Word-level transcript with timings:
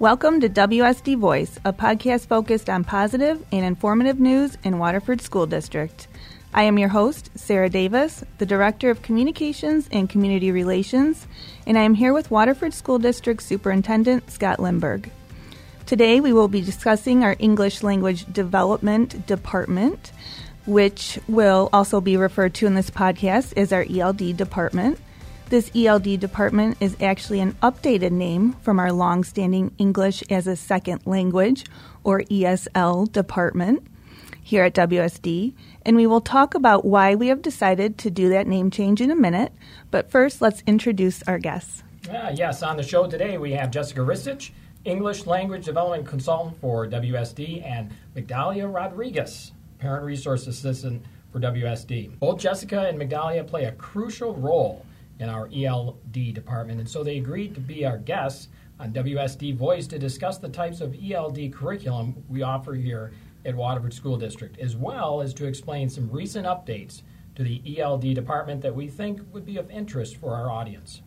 Welcome 0.00 0.40
to 0.40 0.48
WSD 0.48 1.18
Voice, 1.18 1.58
a 1.62 1.74
podcast 1.74 2.26
focused 2.26 2.70
on 2.70 2.84
positive 2.84 3.44
and 3.52 3.66
informative 3.66 4.18
news 4.18 4.56
in 4.64 4.78
Waterford 4.78 5.20
School 5.20 5.44
District. 5.44 6.08
I 6.54 6.62
am 6.62 6.78
your 6.78 6.88
host, 6.88 7.28
Sarah 7.34 7.68
Davis, 7.68 8.24
the 8.38 8.46
Director 8.46 8.88
of 8.88 9.02
Communications 9.02 9.90
and 9.92 10.08
Community 10.08 10.52
Relations, 10.52 11.26
and 11.66 11.76
I 11.76 11.82
am 11.82 11.92
here 11.92 12.14
with 12.14 12.30
Waterford 12.30 12.72
School 12.72 12.98
District 12.98 13.42
Superintendent 13.42 14.30
Scott 14.30 14.58
Lindberg. 14.58 15.10
Today 15.84 16.18
we 16.18 16.32
will 16.32 16.48
be 16.48 16.62
discussing 16.62 17.22
our 17.22 17.36
English 17.38 17.82
Language 17.82 18.24
Development 18.32 19.26
Department, 19.26 20.12
which 20.64 21.18
will 21.28 21.68
also 21.74 22.00
be 22.00 22.16
referred 22.16 22.54
to 22.54 22.66
in 22.66 22.74
this 22.74 22.88
podcast 22.88 23.52
as 23.54 23.70
our 23.70 23.84
ELD 23.86 24.34
department. 24.34 24.98
This 25.50 25.72
ELD 25.74 26.20
department 26.20 26.76
is 26.78 26.96
actually 27.00 27.40
an 27.40 27.54
updated 27.54 28.12
name 28.12 28.52
from 28.62 28.78
our 28.78 28.92
long-standing 28.92 29.74
English 29.78 30.22
as 30.30 30.46
a 30.46 30.54
Second 30.54 31.04
Language, 31.06 31.66
or 32.04 32.20
ESL, 32.20 33.10
department 33.10 33.84
here 34.44 34.62
at 34.62 34.74
WSD, 34.74 35.52
and 35.84 35.96
we 35.96 36.06
will 36.06 36.20
talk 36.20 36.54
about 36.54 36.84
why 36.84 37.16
we 37.16 37.26
have 37.26 37.42
decided 37.42 37.98
to 37.98 38.12
do 38.12 38.28
that 38.28 38.46
name 38.46 38.70
change 38.70 39.00
in 39.00 39.10
a 39.10 39.16
minute. 39.16 39.52
But 39.90 40.08
first, 40.08 40.40
let's 40.40 40.62
introduce 40.68 41.20
our 41.24 41.40
guests. 41.40 41.82
Uh, 42.08 42.30
yes, 42.32 42.62
on 42.62 42.76
the 42.76 42.84
show 42.84 43.08
today 43.08 43.36
we 43.36 43.50
have 43.50 43.72
Jessica 43.72 44.02
Ristich, 44.02 44.52
English 44.84 45.26
Language 45.26 45.64
Development 45.64 46.06
Consultant 46.06 46.60
for 46.60 46.86
WSD, 46.86 47.66
and 47.66 47.90
Migdalia 48.14 48.72
Rodriguez, 48.72 49.50
Parent 49.80 50.04
Resource 50.04 50.46
Assistant 50.46 51.04
for 51.32 51.40
WSD. 51.40 52.20
Both 52.20 52.38
Jessica 52.38 52.82
and 52.82 53.00
Migdalia 53.00 53.44
play 53.44 53.64
a 53.64 53.72
crucial 53.72 54.36
role 54.36 54.86
in 55.20 55.28
our 55.28 55.48
ELD 55.54 56.34
department. 56.34 56.80
And 56.80 56.88
so 56.88 57.04
they 57.04 57.18
agreed 57.18 57.54
to 57.54 57.60
be 57.60 57.86
our 57.86 57.98
guests 57.98 58.48
on 58.80 58.92
WSD 58.92 59.54
Voice 59.54 59.86
to 59.88 59.98
discuss 59.98 60.38
the 60.38 60.48
types 60.48 60.80
of 60.80 60.96
ELD 61.00 61.52
curriculum 61.52 62.24
we 62.28 62.42
offer 62.42 62.74
here 62.74 63.12
at 63.44 63.54
Waterford 63.54 63.94
School 63.94 64.16
District, 64.16 64.58
as 64.58 64.74
well 64.74 65.20
as 65.20 65.34
to 65.34 65.46
explain 65.46 65.88
some 65.88 66.10
recent 66.10 66.46
updates 66.46 67.02
to 67.36 67.42
the 67.42 67.78
ELD 67.78 68.14
department 68.14 68.62
that 68.62 68.74
we 68.74 68.88
think 68.88 69.20
would 69.32 69.46
be 69.46 69.58
of 69.58 69.70
interest 69.70 70.16
for 70.16 70.34
our 70.34 70.50
audience. 70.50 71.02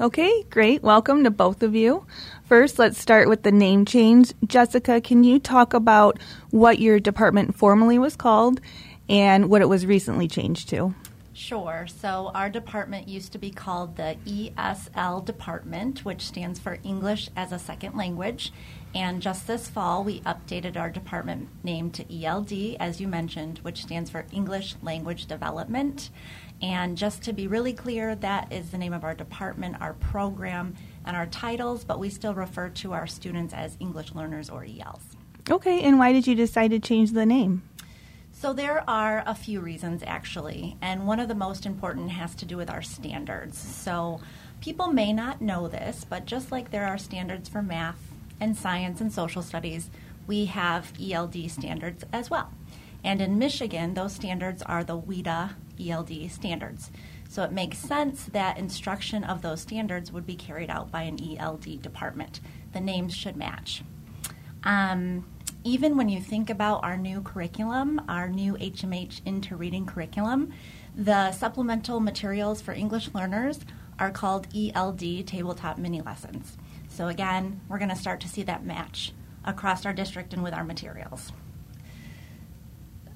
Okay, 0.00 0.44
great. 0.48 0.84
Welcome 0.84 1.24
to 1.24 1.30
both 1.30 1.64
of 1.64 1.74
you. 1.74 2.06
First, 2.44 2.78
let's 2.78 2.98
start 2.98 3.28
with 3.28 3.42
the 3.42 3.50
name 3.50 3.84
change. 3.84 4.32
Jessica, 4.46 5.00
can 5.00 5.24
you 5.24 5.40
talk 5.40 5.74
about 5.74 6.20
what 6.50 6.78
your 6.78 7.00
department 7.00 7.56
formerly 7.56 7.98
was 7.98 8.14
called 8.14 8.60
and 9.08 9.50
what 9.50 9.60
it 9.60 9.68
was 9.68 9.84
recently 9.84 10.28
changed 10.28 10.68
to? 10.68 10.94
Sure. 11.38 11.86
So 11.86 12.32
our 12.34 12.50
department 12.50 13.06
used 13.06 13.30
to 13.30 13.38
be 13.38 13.52
called 13.52 13.94
the 13.94 14.16
ESL 14.26 15.24
department, 15.24 16.04
which 16.04 16.26
stands 16.26 16.58
for 16.58 16.78
English 16.82 17.30
as 17.36 17.52
a 17.52 17.60
Second 17.60 17.94
Language. 17.96 18.52
And 18.92 19.22
just 19.22 19.46
this 19.46 19.68
fall, 19.68 20.02
we 20.02 20.18
updated 20.22 20.76
our 20.76 20.90
department 20.90 21.48
name 21.62 21.92
to 21.92 22.24
ELD, 22.24 22.76
as 22.80 23.00
you 23.00 23.06
mentioned, 23.06 23.58
which 23.58 23.82
stands 23.82 24.10
for 24.10 24.26
English 24.32 24.74
Language 24.82 25.26
Development. 25.26 26.10
And 26.60 26.98
just 26.98 27.22
to 27.22 27.32
be 27.32 27.46
really 27.46 27.72
clear, 27.72 28.16
that 28.16 28.52
is 28.52 28.70
the 28.70 28.78
name 28.78 28.92
of 28.92 29.04
our 29.04 29.14
department, 29.14 29.80
our 29.80 29.94
program, 29.94 30.74
and 31.04 31.16
our 31.16 31.26
titles, 31.26 31.84
but 31.84 32.00
we 32.00 32.10
still 32.10 32.34
refer 32.34 32.68
to 32.70 32.92
our 32.94 33.06
students 33.06 33.54
as 33.54 33.76
English 33.78 34.12
learners 34.12 34.50
or 34.50 34.64
ELs. 34.64 35.16
Okay, 35.48 35.82
and 35.82 36.00
why 36.00 36.12
did 36.12 36.26
you 36.26 36.34
decide 36.34 36.72
to 36.72 36.80
change 36.80 37.12
the 37.12 37.24
name? 37.24 37.62
So 38.40 38.52
there 38.52 38.88
are 38.88 39.24
a 39.26 39.34
few 39.34 39.58
reasons 39.58 40.04
actually, 40.06 40.76
and 40.80 41.08
one 41.08 41.18
of 41.18 41.26
the 41.26 41.34
most 41.34 41.66
important 41.66 42.12
has 42.12 42.36
to 42.36 42.44
do 42.44 42.56
with 42.56 42.70
our 42.70 42.82
standards. 42.82 43.58
So 43.58 44.20
people 44.60 44.92
may 44.92 45.12
not 45.12 45.40
know 45.40 45.66
this, 45.66 46.06
but 46.08 46.24
just 46.24 46.52
like 46.52 46.70
there 46.70 46.86
are 46.86 46.98
standards 46.98 47.48
for 47.48 47.62
math 47.62 47.98
and 48.38 48.56
science 48.56 49.00
and 49.00 49.12
social 49.12 49.42
studies, 49.42 49.90
we 50.28 50.44
have 50.44 50.92
ELD 51.02 51.50
standards 51.50 52.04
as 52.12 52.30
well. 52.30 52.52
And 53.02 53.20
in 53.20 53.40
Michigan, 53.40 53.94
those 53.94 54.12
standards 54.12 54.62
are 54.62 54.84
the 54.84 54.96
WIDA 54.96 55.56
ELD 55.84 56.30
standards. 56.30 56.92
So 57.28 57.42
it 57.42 57.50
makes 57.50 57.78
sense 57.78 58.22
that 58.26 58.56
instruction 58.56 59.24
of 59.24 59.42
those 59.42 59.62
standards 59.62 60.12
would 60.12 60.26
be 60.26 60.36
carried 60.36 60.70
out 60.70 60.92
by 60.92 61.02
an 61.02 61.18
ELD 61.20 61.82
department. 61.82 62.38
The 62.72 62.80
names 62.80 63.16
should 63.16 63.36
match. 63.36 63.82
Um, 64.62 65.24
even 65.64 65.96
when 65.96 66.08
you 66.08 66.20
think 66.20 66.50
about 66.50 66.84
our 66.84 66.96
new 66.96 67.20
curriculum, 67.20 68.00
our 68.08 68.28
new 68.28 68.54
HMH 68.54 69.20
into 69.24 69.56
reading 69.56 69.86
curriculum, 69.86 70.52
the 70.94 71.32
supplemental 71.32 72.00
materials 72.00 72.60
for 72.60 72.72
English 72.72 73.10
learners 73.14 73.60
are 73.98 74.10
called 74.10 74.46
ELD 74.54 75.26
tabletop 75.26 75.78
mini 75.78 76.00
lessons. 76.00 76.56
So 76.88 77.08
again, 77.08 77.60
we're 77.68 77.78
going 77.78 77.90
to 77.90 77.96
start 77.96 78.20
to 78.20 78.28
see 78.28 78.42
that 78.44 78.64
match 78.64 79.12
across 79.44 79.84
our 79.84 79.92
district 79.92 80.32
and 80.32 80.42
with 80.42 80.54
our 80.54 80.64
materials. 80.64 81.32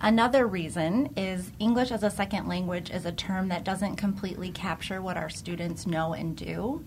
Another 0.01 0.47
reason 0.47 1.13
is 1.17 1.53
English 1.61 1.93
as 1.93 2.03
a 2.03 2.11
second 2.11 2.49
language 2.49 2.91
is 2.91 3.07
a 3.07 3.13
term 3.13 3.49
that 3.49 3.63
doesn't 3.63 3.97
completely 3.97 4.51
capture 4.51 5.01
what 5.01 5.17
our 5.17 5.31
students 5.31 5.87
know 5.87 6.13
and 6.13 6.37
do. 6.37 6.85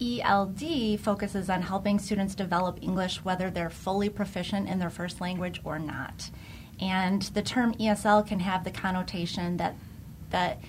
ELD 0.00 1.00
focuses 1.00 1.50
on 1.50 1.62
helping 1.62 1.98
students 1.98 2.34
develop 2.34 2.78
English 2.80 3.24
whether 3.24 3.50
they're 3.50 3.70
fully 3.70 4.08
proficient 4.08 4.68
in 4.68 4.78
their 4.78 4.90
first 4.90 5.20
language 5.20 5.60
or 5.64 5.78
not. 5.78 6.30
And 6.80 7.22
the 7.22 7.42
term 7.42 7.74
ESL 7.74 8.26
can 8.26 8.40
have 8.40 8.64
the 8.64 8.70
connotation 8.70 9.56
that 9.56 9.76
that 10.30 10.60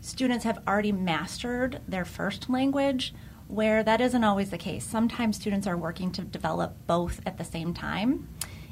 students 0.00 0.44
have 0.44 0.58
already 0.66 0.90
mastered 0.90 1.80
their 1.86 2.04
first 2.04 2.50
language, 2.50 3.14
where 3.46 3.82
that 3.82 4.00
isn't 4.00 4.24
always 4.24 4.50
the 4.50 4.58
case. 4.58 4.84
Sometimes 4.84 5.36
students 5.36 5.66
are 5.66 5.76
working 5.76 6.10
to 6.12 6.22
develop 6.22 6.76
both 6.86 7.20
at 7.26 7.38
the 7.38 7.44
same 7.44 7.74
time. 7.74 8.28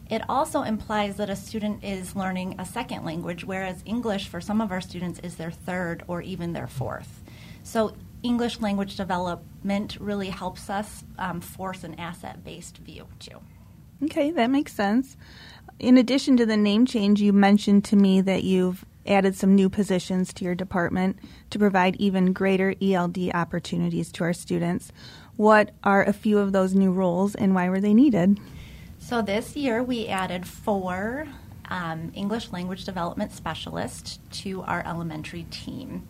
It 0.08 0.22
also 0.28 0.62
implies 0.62 1.16
that 1.16 1.30
a 1.30 1.36
student 1.36 1.84
is 1.84 2.16
learning 2.16 2.56
a 2.58 2.64
second 2.64 3.04
language, 3.04 3.44
whereas 3.44 3.82
English 3.86 4.26
for 4.26 4.40
some 4.40 4.60
of 4.60 4.72
our 4.72 4.80
students 4.80 5.20
is 5.20 5.36
their 5.36 5.52
third 5.52 6.02
or 6.08 6.20
even 6.20 6.52
their 6.52 6.66
fourth. 6.66 7.22
So 7.62 7.94
English 8.22 8.60
language 8.60 8.96
development 8.96 9.96
really 10.00 10.30
helps 10.30 10.68
us 10.70 11.04
um, 11.18 11.40
force 11.40 11.84
an 11.84 11.94
asset 11.98 12.44
based 12.44 12.78
view 12.78 13.06
too. 13.18 13.38
Okay, 14.04 14.30
that 14.30 14.50
makes 14.50 14.72
sense. 14.72 15.16
In 15.78 15.96
addition 15.96 16.36
to 16.36 16.46
the 16.46 16.56
name 16.56 16.86
change, 16.86 17.20
you 17.20 17.32
mentioned 17.32 17.84
to 17.86 17.96
me 17.96 18.20
that 18.20 18.44
you've 18.44 18.84
added 19.06 19.34
some 19.34 19.54
new 19.54 19.68
positions 19.68 20.32
to 20.34 20.44
your 20.44 20.54
department 20.54 21.18
to 21.50 21.58
provide 21.58 21.96
even 21.96 22.32
greater 22.32 22.74
ELD 22.82 23.30
opportunities 23.32 24.12
to 24.12 24.24
our 24.24 24.32
students. 24.32 24.92
What 25.36 25.70
are 25.82 26.04
a 26.04 26.12
few 26.12 26.38
of 26.38 26.52
those 26.52 26.74
new 26.74 26.92
roles 26.92 27.34
and 27.34 27.54
why 27.54 27.68
were 27.68 27.80
they 27.80 27.94
needed? 27.94 28.38
So, 28.98 29.22
this 29.22 29.56
year 29.56 29.82
we 29.82 30.06
added 30.06 30.46
four 30.46 31.26
um, 31.70 32.12
English 32.14 32.52
language 32.52 32.84
development 32.84 33.32
specialists 33.32 34.18
to 34.42 34.62
our 34.62 34.84
elementary 34.86 35.44
team. 35.44 36.06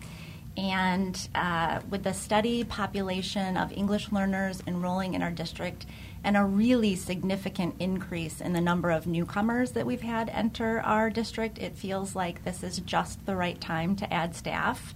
And 0.60 1.18
uh, 1.34 1.80
with 1.88 2.02
the 2.02 2.12
steady 2.12 2.64
population 2.64 3.56
of 3.56 3.72
English 3.72 4.12
learners 4.12 4.62
enrolling 4.66 5.14
in 5.14 5.22
our 5.22 5.30
district 5.30 5.86
and 6.22 6.36
a 6.36 6.44
really 6.44 6.96
significant 6.96 7.76
increase 7.78 8.42
in 8.42 8.52
the 8.52 8.60
number 8.60 8.90
of 8.90 9.06
newcomers 9.06 9.70
that 9.70 9.86
we've 9.86 10.02
had 10.02 10.28
enter 10.28 10.82
our 10.82 11.08
district, 11.08 11.56
it 11.56 11.76
feels 11.76 12.14
like 12.14 12.44
this 12.44 12.62
is 12.62 12.78
just 12.80 13.24
the 13.24 13.36
right 13.36 13.58
time 13.58 13.96
to 13.96 14.12
add 14.12 14.36
staff. 14.36 14.94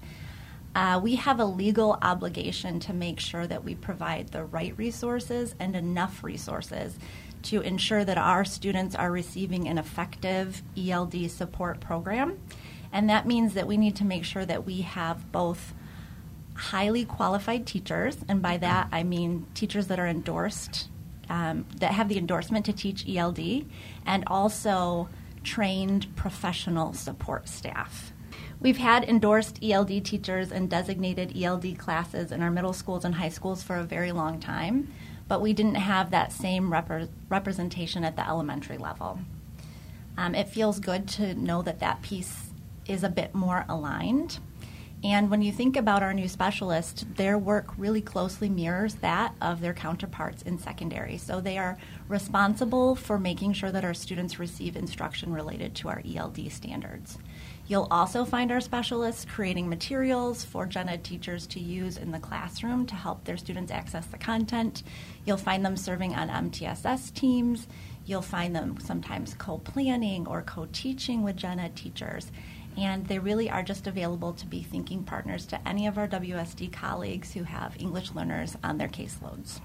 Uh, 0.75 1.01
we 1.03 1.15
have 1.15 1.41
a 1.41 1.47
legal 1.47 1.99
obligation 2.03 2.79
to 2.81 2.93
make 2.93 3.19
sure 3.19 3.47
that 3.47 3.65
we 3.65 3.75
provide 3.75 4.29
the 4.29 4.45
right 4.45 4.77
resources 4.77 5.55
and 5.59 5.75
enough 5.75 6.23
resources 6.23 6.99
to 7.41 7.63
ensure 7.63 8.05
that 8.05 8.19
our 8.19 8.45
students 8.45 8.95
are 8.95 9.11
receiving 9.11 9.67
an 9.67 9.79
effective 9.79 10.63
ELD 10.77 11.31
support 11.31 11.81
program. 11.81 12.39
And 12.95 13.11
that 13.11 13.27
means 13.27 13.55
that 13.55 13.67
we 13.67 13.77
need 13.77 13.97
to 13.97 14.05
make 14.05 14.25
sure 14.25 14.47
that 14.47 14.65
we 14.65 14.83
have 14.83 15.33
both 15.33 15.75
highly 16.55 17.05
qualified 17.05 17.67
teachers, 17.67 18.19
and 18.29 18.41
by 18.41 18.57
that 18.59 18.89
I 18.93 19.03
mean 19.03 19.47
teachers 19.53 19.89
that 19.89 19.99
are 19.99 20.07
endorsed, 20.07 20.89
um, 21.29 21.67
that 21.81 21.91
have 21.91 22.09
the 22.09 22.17
endorsement 22.17 22.65
to 22.67 22.73
teach 22.73 23.05
ELD, 23.09 23.67
and 24.07 24.23
also 24.29 25.09
trained 25.43 26.15
professional 26.15 26.93
support 26.93 27.49
staff. 27.49 28.13
We've 28.61 28.79
had 28.79 29.03
endorsed 29.03 29.59
ELD 29.61 30.05
teachers 30.05 30.53
and 30.53 30.71
designated 30.71 31.37
ELD 31.37 31.77
classes 31.77 32.31
in 32.31 32.43
our 32.43 32.51
middle 32.51 32.73
schools 32.73 33.05
and 33.05 33.17
high 33.17 33.29
schools 33.29 33.65
for 33.65 33.77
a 33.77 33.83
very 33.83 34.13
long 34.13 34.39
time, 34.39 34.93
but 35.27 35.43
we 35.43 35.53
didn't 35.53 35.75
have 35.75 36.13
that 36.13 36.33
same 36.33 36.73
rep- 36.73 37.11
representation 37.29 38.05
at 38.05 38.15
the 38.15 38.27
elementary 38.27 38.79
level. 38.79 39.19
Um, 40.17 40.37
it 40.37 40.49
feels 40.49 40.79
good 40.79 41.09
to 41.09 41.35
know 41.35 41.61
that 41.63 41.81
that 41.81 42.01
piece 42.01 42.44
is 42.87 43.05
a 43.05 43.09
bit 43.09 43.35
more 43.35 43.65
aligned. 43.69 44.39
And 45.05 45.31
when 45.31 45.43
you 45.43 45.53
think 45.53 45.77
about 45.77 46.03
our 46.03 46.15
new 46.15 46.29
specialists, 46.29 47.05
their 47.17 47.37
work 47.37 47.75
really 47.77 48.01
closely 48.01 48.49
mirrors 48.49 48.95
that 48.97 49.35
of 49.43 49.61
their 49.61 49.75
counterparts 49.75 50.41
in 50.41 50.59
secondary. 50.59 51.19
So 51.19 51.43
they 51.43 51.59
are 51.59 51.77
responsible 52.09 52.95
for 52.95 53.19
making 53.19 53.53
sure 53.53 53.71
that 53.71 53.85
our 53.85 53.93
students 53.93 54.39
receive 54.39 54.77
instruction 54.77 55.31
related 55.31 55.75
to 55.75 55.91
our 55.91 56.03
ELD 56.09 56.51
standards. 56.51 57.19
You'll 57.67 57.89
also 57.91 58.25
find 58.25 58.51
our 58.51 58.63
specialists 58.63 59.27
creating 59.27 59.69
materials 59.69 60.43
for 60.43 60.65
gen 60.65 60.89
ed 60.89 61.05
teachers 61.05 61.47
to 61.49 61.61
use 61.61 61.99
in 61.99 62.11
the 62.11 62.19
classroom 62.19 62.87
to 62.87 62.95
help 62.95 63.25
their 63.25 63.37
students 63.37 63.73
access 63.73 64.07
the 64.07 64.17
content. 64.17 64.83
You'll 65.27 65.37
find 65.37 65.63
them 65.63 65.77
serving 65.77 66.15
on 66.15 66.31
MTSS 66.31 67.13
teams. 67.13 67.69
You'll 68.07 68.23
find 68.23 68.57
them 68.57 68.79
sometimes 68.81 69.35
co 69.35 69.59
planning 69.59 70.27
or 70.27 70.41
co 70.41 70.67
teaching 70.73 71.23
with 71.23 71.37
gen 71.37 71.59
ed 71.59 71.77
teachers. 71.77 72.33
And 72.77 73.07
they 73.07 73.19
really 73.19 73.49
are 73.49 73.63
just 73.63 73.87
available 73.87 74.33
to 74.33 74.47
be 74.47 74.63
thinking 74.63 75.05
partners 75.05 75.47
to 75.47 75.69
any 75.69 75.87
of 75.87 75.97
our 75.97 76.09
WSD 76.09 76.73
colleagues 76.73 77.33
who 77.33 77.45
have 77.45 77.77
English 77.79 78.13
learners 78.13 78.57
on 78.65 78.79
their 78.79 78.89
caseloads. 78.89 79.61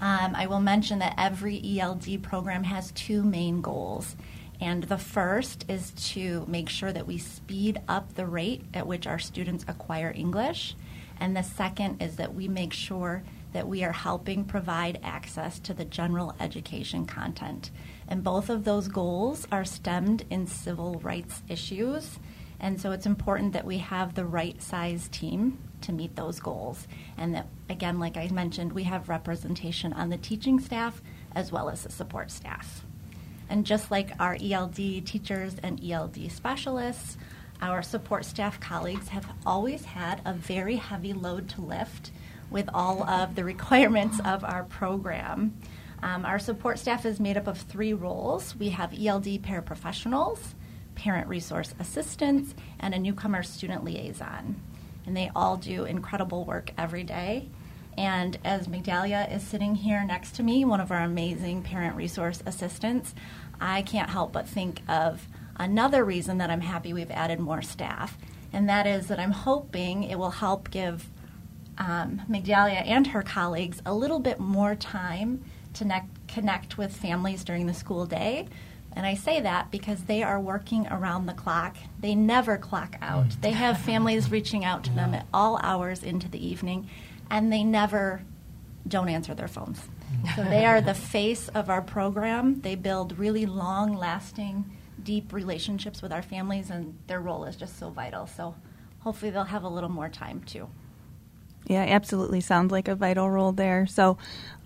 Um, 0.00 0.34
I 0.34 0.46
will 0.46 0.60
mention 0.60 0.98
that 0.98 1.14
every 1.16 1.78
ELD 1.78 2.22
program 2.22 2.64
has 2.64 2.90
two 2.92 3.22
main 3.22 3.60
goals. 3.60 4.16
And 4.60 4.84
the 4.84 4.98
first 4.98 5.64
is 5.68 5.90
to 6.12 6.44
make 6.48 6.68
sure 6.68 6.92
that 6.92 7.06
we 7.06 7.18
speed 7.18 7.80
up 7.88 8.14
the 8.14 8.26
rate 8.26 8.64
at 8.74 8.86
which 8.86 9.06
our 9.06 9.18
students 9.18 9.64
acquire 9.66 10.12
English. 10.14 10.76
And 11.18 11.36
the 11.36 11.42
second 11.42 12.02
is 12.02 12.16
that 12.16 12.34
we 12.34 12.48
make 12.48 12.72
sure 12.72 13.22
that 13.52 13.68
we 13.68 13.84
are 13.84 13.92
helping 13.92 14.44
provide 14.44 14.98
access 15.02 15.58
to 15.60 15.74
the 15.74 15.84
general 15.84 16.34
education 16.40 17.06
content. 17.06 17.70
And 18.12 18.22
both 18.22 18.50
of 18.50 18.64
those 18.64 18.88
goals 18.88 19.48
are 19.50 19.64
stemmed 19.64 20.26
in 20.28 20.46
civil 20.46 21.00
rights 21.02 21.42
issues. 21.48 22.18
And 22.60 22.78
so 22.78 22.92
it's 22.92 23.06
important 23.06 23.54
that 23.54 23.64
we 23.64 23.78
have 23.78 24.12
the 24.12 24.26
right 24.26 24.60
size 24.60 25.08
team 25.08 25.56
to 25.80 25.94
meet 25.94 26.14
those 26.14 26.38
goals. 26.38 26.86
And 27.16 27.34
that, 27.34 27.46
again, 27.70 27.98
like 27.98 28.18
I 28.18 28.28
mentioned, 28.28 28.74
we 28.74 28.82
have 28.82 29.08
representation 29.08 29.94
on 29.94 30.10
the 30.10 30.18
teaching 30.18 30.60
staff 30.60 31.00
as 31.34 31.50
well 31.50 31.70
as 31.70 31.84
the 31.84 31.90
support 31.90 32.30
staff. 32.30 32.84
And 33.48 33.64
just 33.64 33.90
like 33.90 34.10
our 34.20 34.36
ELD 34.38 34.76
teachers 35.06 35.56
and 35.62 35.82
ELD 35.82 36.30
specialists, 36.30 37.16
our 37.62 37.80
support 37.80 38.26
staff 38.26 38.60
colleagues 38.60 39.08
have 39.08 39.26
always 39.46 39.86
had 39.86 40.20
a 40.26 40.34
very 40.34 40.76
heavy 40.76 41.14
load 41.14 41.48
to 41.48 41.62
lift 41.62 42.10
with 42.50 42.68
all 42.74 43.04
of 43.04 43.36
the 43.36 43.44
requirements 43.44 44.20
of 44.22 44.44
our 44.44 44.64
program. 44.64 45.56
Um, 46.02 46.24
our 46.24 46.38
support 46.38 46.78
staff 46.78 47.06
is 47.06 47.20
made 47.20 47.36
up 47.36 47.46
of 47.46 47.58
three 47.58 47.92
roles. 47.92 48.56
We 48.56 48.70
have 48.70 48.92
ELD 48.92 49.42
paraprofessionals, 49.42 50.38
parent 50.94 51.28
resource 51.28 51.74
assistants, 51.78 52.54
and 52.80 52.92
a 52.92 52.98
newcomer 52.98 53.42
student 53.42 53.84
liaison. 53.84 54.60
And 55.06 55.16
they 55.16 55.30
all 55.34 55.56
do 55.56 55.84
incredible 55.84 56.44
work 56.44 56.72
every 56.76 57.04
day. 57.04 57.48
And 57.96 58.38
as 58.44 58.68
Migdalia 58.68 59.34
is 59.34 59.42
sitting 59.42 59.74
here 59.74 60.02
next 60.04 60.32
to 60.36 60.42
me, 60.42 60.64
one 60.64 60.80
of 60.80 60.90
our 60.90 61.02
amazing 61.02 61.62
parent 61.62 61.94
resource 61.94 62.42
assistants, 62.46 63.14
I 63.60 63.82
can't 63.82 64.10
help 64.10 64.32
but 64.32 64.48
think 64.48 64.80
of 64.88 65.28
another 65.56 66.04
reason 66.04 66.38
that 66.38 66.50
I'm 66.50 66.62
happy 66.62 66.92
we've 66.92 67.10
added 67.10 67.38
more 67.38 67.62
staff, 67.62 68.16
and 68.52 68.68
that 68.68 68.86
is 68.86 69.06
that 69.08 69.20
I'm 69.20 69.32
hoping 69.32 70.04
it 70.04 70.18
will 70.18 70.30
help 70.30 70.70
give 70.70 71.08
um, 71.78 72.22
Migdalia 72.28 72.86
and 72.86 73.08
her 73.08 73.22
colleagues 73.22 73.80
a 73.84 73.94
little 73.94 74.20
bit 74.20 74.40
more 74.40 74.74
time 74.74 75.44
to 75.74 75.84
ne- 75.84 76.08
connect 76.28 76.78
with 76.78 76.94
families 76.94 77.44
during 77.44 77.66
the 77.66 77.74
school 77.74 78.06
day. 78.06 78.48
And 78.94 79.06
I 79.06 79.14
say 79.14 79.40
that 79.40 79.70
because 79.70 80.04
they 80.04 80.22
are 80.22 80.38
working 80.38 80.86
around 80.88 81.26
the 81.26 81.32
clock. 81.32 81.76
They 82.00 82.14
never 82.14 82.58
clock 82.58 82.96
out. 83.00 83.28
Mm. 83.28 83.40
They 83.40 83.52
have 83.52 83.78
families 83.78 84.30
reaching 84.36 84.64
out 84.64 84.84
to 84.84 84.92
them 84.92 85.14
at 85.14 85.26
all 85.32 85.58
hours 85.62 86.02
into 86.02 86.28
the 86.28 86.44
evening, 86.44 86.88
and 87.30 87.52
they 87.52 87.64
never 87.64 88.22
don't 88.86 89.08
answer 89.08 89.34
their 89.34 89.48
phones. 89.48 89.80
So 90.36 90.44
they 90.44 90.66
are 90.66 90.80
the 90.80 90.94
face 90.94 91.48
of 91.48 91.70
our 91.70 91.80
program. 91.80 92.60
They 92.60 92.74
build 92.74 93.18
really 93.18 93.46
long 93.46 93.96
lasting, 93.96 94.64
deep 95.02 95.32
relationships 95.32 96.02
with 96.02 96.12
our 96.12 96.22
families, 96.22 96.70
and 96.70 96.98
their 97.06 97.20
role 97.20 97.44
is 97.44 97.56
just 97.56 97.78
so 97.78 97.90
vital. 97.90 98.26
So 98.26 98.54
hopefully 99.00 99.30
they'll 99.30 99.44
have 99.44 99.64
a 99.64 99.68
little 99.68 99.88
more 99.88 100.08
time 100.08 100.42
too. 100.44 100.68
Yeah, 101.66 101.84
absolutely 101.88 102.40
sounds 102.40 102.72
like 102.72 102.88
a 102.88 102.94
vital 102.94 103.30
role 103.30 103.52
there. 103.52 103.86
So 103.86 104.18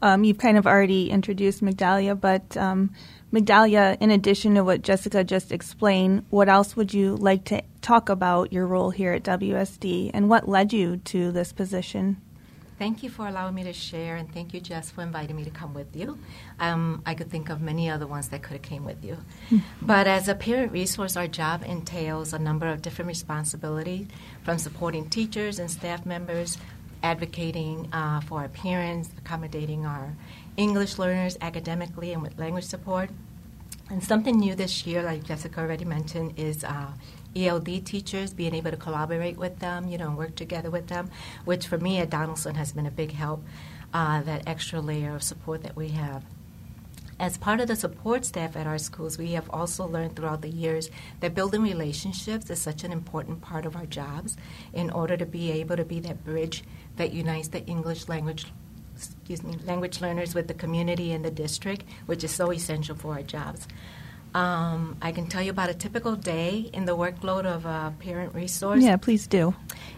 um, 0.02 0.25
you've 0.25 0.38
kind 0.38 0.56
of 0.56 0.66
already 0.66 1.10
introduced 1.10 1.62
Migdalia, 1.62 2.19
but 2.19 2.56
um, 2.56 2.90
Migdalia, 3.32 3.96
in 4.00 4.10
addition 4.10 4.54
to 4.54 4.64
what 4.64 4.82
Jessica 4.82 5.25
just 5.25 5.52
explained, 5.52 6.25
what 6.31 6.48
else 6.48 6.76
would 6.76 6.94
you 6.94 7.16
like 7.16 7.44
to 7.44 7.62
talk 7.82 8.08
about 8.08 8.52
your 8.52 8.66
role 8.66 8.90
here 8.90 9.12
at 9.12 9.25
WSD 9.25 10.10
and 10.14 10.28
what 10.28 10.48
led 10.48 10.72
you 10.72 10.96
to 10.98 11.32
this 11.32 11.52
position? 11.52 12.20
Thank 12.78 13.02
you 13.02 13.08
for 13.08 13.26
allowing 13.26 13.54
me 13.54 13.64
to 13.64 13.72
share, 13.72 14.16
and 14.16 14.31
thank 14.31 14.52
you, 14.52 14.60
Jess, 14.60 14.90
for 14.90 15.00
inviting 15.00 15.34
me 15.34 15.44
to 15.44 15.50
come 15.50 15.72
with 15.72 15.96
you. 15.96 16.19
Um, 16.60 17.02
I 17.06 17.14
could 17.14 17.31
think 17.31 17.49
of 17.49 17.62
many 17.62 17.88
other 17.88 18.06
ones 18.06 18.28
that 18.28 18.42
could 18.42 18.52
have 18.52 18.62
came 18.62 18.84
with 18.84 19.02
you. 19.02 19.16
but 19.82 20.06
as 20.06 20.28
a 20.28 20.34
parent 20.34 20.72
resource, 20.72 21.16
our 21.16 21.26
job 21.26 21.62
entails 21.64 22.34
a 22.34 22.38
number 22.38 22.66
of 22.69 22.82
different 22.82 23.08
responsibilities, 23.08 24.08
from 24.42 24.58
supporting 24.58 25.08
teachers 25.08 25.58
and 25.58 25.70
staff 25.70 26.04
members, 26.04 26.58
advocating 27.06 27.88
uh, 27.92 28.20
for 28.20 28.40
our 28.40 28.48
parents, 28.48 29.10
accommodating 29.16 29.86
our 29.86 30.16
English 30.56 30.98
learners 30.98 31.38
academically 31.40 32.12
and 32.12 32.20
with 32.20 32.36
language 32.36 32.64
support. 32.64 33.10
And 33.88 34.02
something 34.02 34.36
new 34.36 34.56
this 34.56 34.84
year, 34.84 35.02
like 35.02 35.22
Jessica 35.22 35.60
already 35.60 35.84
mentioned, 35.84 36.34
is 36.36 36.64
uh, 36.64 36.90
ELD 37.36 37.86
teachers, 37.86 38.34
being 38.34 38.54
able 38.54 38.72
to 38.72 38.76
collaborate 38.76 39.36
with 39.36 39.60
them, 39.60 39.86
you 39.86 39.98
know, 39.98 40.10
work 40.10 40.34
together 40.34 40.70
with 40.70 40.88
them, 40.88 41.08
which 41.44 41.68
for 41.68 41.78
me 41.78 41.98
at 41.98 42.10
Donaldson 42.10 42.56
has 42.56 42.72
been 42.72 42.86
a 42.86 42.90
big 42.90 43.12
help, 43.12 43.44
uh, 43.94 44.22
that 44.22 44.42
extra 44.48 44.80
layer 44.80 45.14
of 45.14 45.22
support 45.22 45.62
that 45.62 45.76
we 45.76 45.90
have. 45.90 46.24
As 47.18 47.38
part 47.38 47.60
of 47.60 47.68
the 47.68 47.76
support 47.76 48.26
staff 48.26 48.56
at 48.56 48.66
our 48.66 48.76
schools, 48.76 49.16
we 49.16 49.32
have 49.32 49.48
also 49.48 49.86
learned 49.86 50.16
throughout 50.16 50.42
the 50.42 50.50
years 50.50 50.90
that 51.20 51.34
building 51.34 51.62
relationships 51.62 52.50
is 52.50 52.60
such 52.60 52.84
an 52.84 52.92
important 52.92 53.40
part 53.40 53.64
of 53.64 53.74
our 53.74 53.86
jobs 53.86 54.36
in 54.74 54.90
order 54.90 55.16
to 55.16 55.24
be 55.24 55.50
able 55.50 55.76
to 55.76 55.84
be 55.84 55.98
that 56.00 56.24
bridge 56.24 56.62
that 56.96 57.14
unites 57.14 57.48
the 57.48 57.64
English 57.64 58.08
language 58.08 58.46
excuse 58.94 59.42
me, 59.42 59.56
language 59.64 60.00
learners 60.00 60.34
with 60.34 60.48
the 60.48 60.54
community 60.54 61.12
and 61.12 61.24
the 61.24 61.30
district, 61.30 61.84
which 62.06 62.24
is 62.24 62.30
so 62.30 62.50
essential 62.50 62.96
for 62.96 63.14
our 63.14 63.22
jobs. 63.22 63.68
Um, 64.36 64.98
I 65.00 65.12
can 65.12 65.28
tell 65.28 65.40
you 65.40 65.50
about 65.50 65.70
a 65.70 65.74
typical 65.74 66.14
day 66.14 66.68
in 66.74 66.84
the 66.84 66.94
workload 66.94 67.46
of 67.46 67.64
a 67.64 67.94
parent 68.00 68.34
resource. 68.34 68.82
Yeah, 68.82 68.98
please 68.98 69.26
do. 69.26 69.54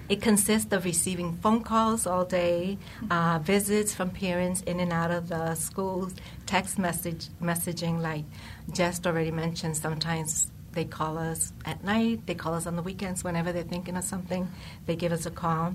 It 0.09 0.23
consists 0.23 0.73
of 0.73 0.85
receiving 0.85 1.33
phone 1.39 1.65
calls 1.65 2.07
all 2.07 2.25
day, 2.25 2.79
uh, 3.11 3.41
visits 3.43 3.93
from 3.93 4.11
parents 4.11 4.61
in 4.61 4.79
and 4.79 4.93
out 4.93 5.11
of 5.11 5.29
the 5.29 5.57
schools, 5.57 6.15
text 6.47 6.79
message 6.79 7.31
messaging, 7.43 8.01
like 8.01 8.27
Jess 8.73 9.05
already 9.05 9.33
mentioned. 9.33 9.77
Sometimes 9.77 10.53
they 10.71 10.85
call 10.85 11.19
us 11.19 11.53
at 11.65 11.83
night, 11.83 12.25
they 12.27 12.37
call 12.37 12.55
us 12.55 12.65
on 12.65 12.77
the 12.77 12.83
weekends 12.83 13.25
whenever 13.25 13.51
they're 13.51 13.65
thinking 13.65 13.97
of 13.97 14.05
something. 14.05 14.49
They 14.87 14.95
give 14.95 15.11
us 15.11 15.27
a 15.27 15.33
call 15.33 15.75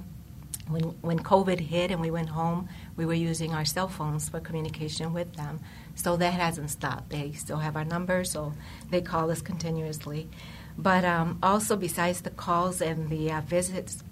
when 0.68 0.84
when 1.02 1.20
COVID 1.20 1.60
hit 1.60 1.92
and 1.92 2.00
we 2.00 2.12
went 2.12 2.30
home, 2.30 2.70
we 2.96 3.06
were 3.06 3.14
using 3.14 3.54
our 3.54 3.66
cell 3.66 3.88
phones 3.88 4.30
for 4.30 4.40
communication 4.40 5.14
with 5.14 5.34
them. 5.34 5.60
So 5.96 6.16
that 6.18 6.34
hasn't 6.34 6.72
stopped. 6.72 7.10
They 7.10 7.34
still 7.34 7.58
have 7.58 7.76
our 7.76 7.86
numbers, 7.86 8.32
so 8.32 8.54
they 8.90 9.02
call 9.02 9.30
us 9.30 9.42
continuously. 9.42 10.30
But 10.78 11.06
um, 11.06 11.40
also, 11.44 11.76
besides 11.76 12.22
the 12.22 12.32
calls 12.32 12.82
and 12.82 13.10
the 13.10 13.32
uh, 13.32 13.42
visits, 13.42 14.04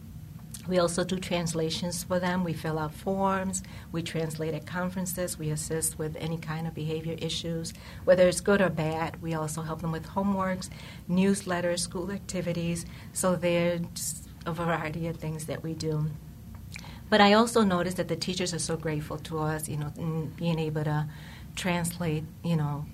we 0.67 0.77
also 0.77 1.03
do 1.03 1.17
translations 1.17 2.03
for 2.03 2.19
them. 2.19 2.43
We 2.43 2.53
fill 2.53 2.77
out 2.77 2.93
forms. 2.93 3.63
We 3.91 4.03
translate 4.03 4.53
at 4.53 4.67
conferences. 4.67 5.39
We 5.39 5.49
assist 5.49 5.97
with 5.97 6.15
any 6.17 6.37
kind 6.37 6.67
of 6.67 6.75
behavior 6.75 7.15
issues, 7.17 7.73
whether 8.03 8.27
it's 8.27 8.41
good 8.41 8.61
or 8.61 8.69
bad. 8.69 9.21
We 9.21 9.33
also 9.33 9.63
help 9.63 9.81
them 9.81 9.91
with 9.91 10.05
homeworks, 10.05 10.69
newsletters, 11.09 11.79
school 11.79 12.11
activities. 12.11 12.85
So 13.11 13.35
there's 13.35 14.27
a 14.45 14.53
variety 14.53 15.07
of 15.07 15.17
things 15.17 15.45
that 15.45 15.63
we 15.63 15.73
do. 15.73 16.11
But 17.11 17.19
I 17.19 17.33
also 17.33 17.63
noticed 17.63 17.97
that 17.97 18.07
the 18.07 18.15
teachers 18.15 18.53
are 18.53 18.59
so 18.59 18.77
grateful 18.77 19.17
to 19.17 19.39
us, 19.39 19.67
you 19.67 19.75
know, 19.75 19.91
being 20.37 20.57
able 20.57 20.85
to 20.85 21.09
translate, 21.57 22.23
you 22.41 22.55
know, 22.55 22.85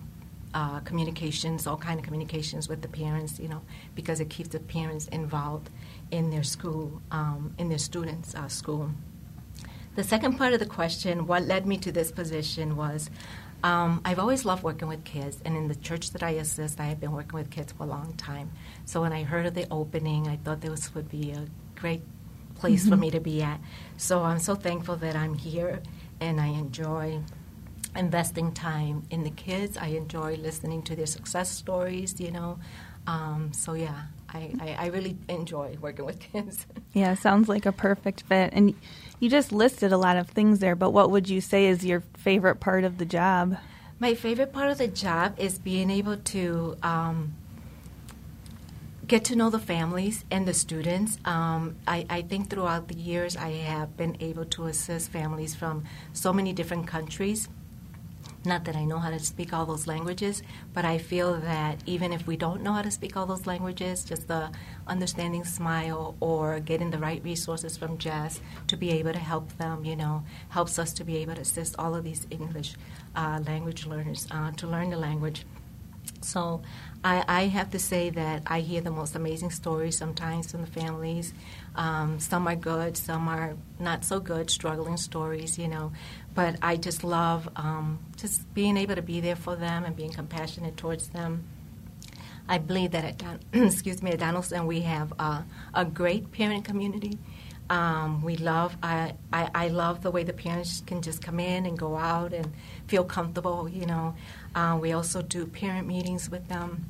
uh, 0.56 0.80
communications, 0.80 1.68
all 1.68 1.78
kind 1.78 2.00
of 2.00 2.04
communications 2.04 2.68
with 2.68 2.82
the 2.82 2.88
parents, 2.88 3.40
you 3.40 3.48
know, 3.48 3.62
because 3.94 4.20
it 4.20 4.28
keeps 4.32 4.50
the 4.50 4.60
parents 4.60 5.08
involved 5.10 5.70
in 6.10 6.32
their 6.32 6.42
school, 6.42 7.00
um, 7.12 7.54
in 7.60 7.70
their 7.70 7.78
students' 7.78 8.34
uh, 8.34 8.48
school. 8.48 8.90
The 9.94 10.04
second 10.04 10.36
part 10.36 10.52
of 10.54 10.60
the 10.60 10.66
question, 10.66 11.28
what 11.28 11.44
led 11.44 11.68
me 11.68 11.78
to 11.78 11.92
this 11.92 12.12
position, 12.12 12.76
was 12.76 13.12
um, 13.64 14.02
I've 14.04 14.18
always 14.18 14.46
loved 14.46 14.64
working 14.64 14.88
with 14.88 15.04
kids, 15.04 15.38
and 15.46 15.56
in 15.56 15.68
the 15.68 15.76
church 15.76 16.10
that 16.14 16.24
I 16.24 16.32
assist, 16.32 16.80
I 16.80 16.86
have 16.86 17.00
been 17.00 17.12
working 17.12 17.38
with 17.38 17.52
kids 17.52 17.72
for 17.72 17.84
a 17.84 17.88
long 17.88 18.14
time. 18.18 18.50
So 18.86 19.02
when 19.02 19.14
I 19.14 19.22
heard 19.22 19.46
of 19.46 19.54
the 19.54 19.68
opening, 19.70 20.28
I 20.28 20.38
thought 20.38 20.62
this 20.62 20.96
would 20.96 21.08
be 21.08 21.34
a 21.34 21.46
great 21.76 22.02
place 22.58 22.82
mm-hmm. 22.82 22.92
for 22.92 22.98
me 22.98 23.12
to 23.12 23.20
be 23.20 23.42
at. 23.42 23.60
So 23.98 24.24
I'm 24.24 24.40
so 24.40 24.56
thankful 24.56 24.96
that 24.98 25.16
I'm 25.16 25.36
here 25.36 25.82
and 26.20 26.40
I 26.42 26.48
enjoy 26.48 27.22
investing 27.96 28.52
time 28.52 29.04
in 29.10 29.24
the 29.24 29.30
kids. 29.32 29.78
I 29.78 29.88
enjoy 29.88 30.36
listening 30.36 30.84
to 30.84 30.96
their 30.96 31.06
success 31.06 31.52
stories, 31.52 32.20
you 32.20 32.32
know. 32.32 32.60
Um, 33.08 33.52
so 33.54 33.74
yeah, 33.74 34.04
I, 34.30 34.52
I, 34.60 34.76
I, 34.80 34.86
really 34.88 35.18
enjoy 35.30 35.78
working 35.80 36.06
with 36.06 36.20
kids. 36.20 36.66
Yeah, 36.94 37.14
sounds 37.14 37.48
like 37.48 37.68
a 37.68 37.72
perfect 37.72 38.24
fit. 38.24 38.52
And 38.54 38.74
you 39.20 39.30
just 39.30 39.52
listed 39.52 39.92
a 39.92 39.98
lot 39.98 40.18
of 40.18 40.28
things 40.28 40.60
there, 40.60 40.76
but 40.76 40.90
what 40.92 41.12
would 41.12 41.30
you 41.30 41.42
say 41.42 41.68
is 41.68 41.86
your 41.86 42.02
favorite 42.16 42.56
part 42.56 42.84
of 42.84 42.98
the 42.98 43.06
job? 43.06 43.58
My 44.00 44.16
favorite 44.16 44.52
part 44.52 44.72
of 44.72 44.80
the 44.80 44.88
job 44.88 45.36
is 45.38 45.60
being 45.60 45.92
able 45.92 46.18
to 46.18 46.76
um, 46.82 47.36
get 49.08 49.24
to 49.24 49.36
know 49.36 49.50
the 49.50 49.60
families 49.60 50.26
and 50.30 50.46
the 50.46 50.54
students. 50.54 51.18
Um, 51.24 51.78
I, 51.88 52.06
I, 52.10 52.22
think 52.24 52.50
throughout 52.50 52.90
the 52.90 52.96
years 52.96 53.38
I 53.38 53.52
have 53.52 53.96
been 53.96 54.18
able 54.20 54.44
to 54.46 54.66
assist 54.66 55.12
families 55.12 55.56
from 55.56 55.86
so 56.12 56.34
many 56.34 56.52
different 56.52 56.88
countries. 56.88 57.48
Not 58.44 58.66
that 58.66 58.76
I 58.76 58.84
know 58.86 59.00
how 59.00 59.10
to 59.10 59.20
speak 59.20 59.54
all 59.54 59.66
those 59.66 59.88
languages, 59.88 60.44
but 60.74 60.86
I 60.86 60.98
feel 60.98 61.40
that 61.40 61.82
even 61.86 62.14
if 62.14 62.28
we 62.28 62.38
don't 62.38 62.62
know 62.62 62.74
how 62.74 62.82
to 62.82 62.92
speak 62.92 63.16
all 63.16 63.26
those 63.26 63.48
languages, 63.48 64.04
just 64.04 64.28
the 64.28 64.52
understanding 64.86 65.44
smile 65.44 66.16
or 66.20 66.60
getting 66.60 66.92
the 66.92 66.98
right 66.98 67.24
resources 67.24 67.78
from 67.78 67.98
Jess 67.98 68.42
to 68.68 68.78
be 68.78 68.92
able 68.92 69.14
to 69.14 69.20
help 69.20 69.58
them, 69.58 69.86
you 69.86 69.96
know, 69.96 70.24
helps 70.50 70.80
us 70.80 70.94
to 70.94 71.04
be 71.04 71.18
able 71.18 71.36
to 71.36 71.42
assist 71.42 71.76
all 71.80 71.96
of 71.96 72.04
these 72.04 72.28
English 72.30 72.76
uh, 73.16 73.40
language 73.46 73.86
learners 73.86 74.28
uh, 74.32 74.52
to 74.52 74.68
learn 74.68 74.90
the 74.90 74.98
language. 74.98 75.46
So 76.28 76.62
I, 77.04 77.24
I, 77.28 77.42
have 77.44 77.72
to 77.72 77.80
say 77.80 78.10
that 78.10 78.44
I 78.48 78.60
hear 78.60 78.82
the 78.82 78.92
most 78.92 79.16
amazing 79.16 79.52
stories 79.52 79.98
sometimes 79.98 80.52
from 80.52 80.62
the 80.62 80.68
families. 80.68 81.34
Um, 81.76 82.20
some 82.20 82.48
are 82.48 82.56
good, 82.56 82.98
some 82.98 83.30
are 83.30 83.56
not 83.80 84.04
so 84.04 84.20
good, 84.20 84.50
struggling 84.50 84.98
stories, 84.98 85.58
you 85.58 85.70
know. 85.70 85.94
But 86.36 86.58
I 86.62 86.76
just 86.76 87.04
love 87.06 87.48
um, 87.56 88.00
just 88.18 88.54
being 88.54 88.76
able 88.76 88.96
to 88.96 89.02
be 89.02 89.22
there 89.22 89.38
for 89.38 89.56
them 89.56 89.86
and 89.86 89.96
being 89.96 90.12
compassionate 90.12 90.76
towards 90.76 91.08
them. 91.08 91.46
I 92.50 92.58
believe 92.58 92.92
that 92.92 93.06
at 93.06 93.18
Don- 93.18 93.40
excuse 93.54 94.04
me 94.04 94.12
at 94.12 94.20
Donaldson 94.20 94.68
we 94.68 94.82
have 94.82 95.14
uh, 95.18 95.44
a 95.74 95.86
great 95.86 96.32
parent 96.34 96.66
community. 96.66 97.18
Um, 97.70 98.22
we 98.22 98.38
love 98.38 98.78
I, 98.82 99.16
I, 99.34 99.50
I 99.54 99.68
love 99.68 100.02
the 100.02 100.12
way 100.12 100.24
the 100.24 100.34
parents 100.34 100.82
can 100.86 101.02
just 101.02 101.22
come 101.22 101.40
in 101.40 101.66
and 101.66 101.78
go 101.78 101.98
out 101.98 102.34
and 102.34 102.54
feel 102.88 103.04
comfortable. 103.04 103.68
You 103.68 103.86
know, 103.86 104.16
uh, 104.56 104.78
we 104.82 104.94
also 104.94 105.22
do 105.22 105.46
parent 105.46 105.88
meetings 105.88 106.30
with 106.30 106.48
them 106.48 106.90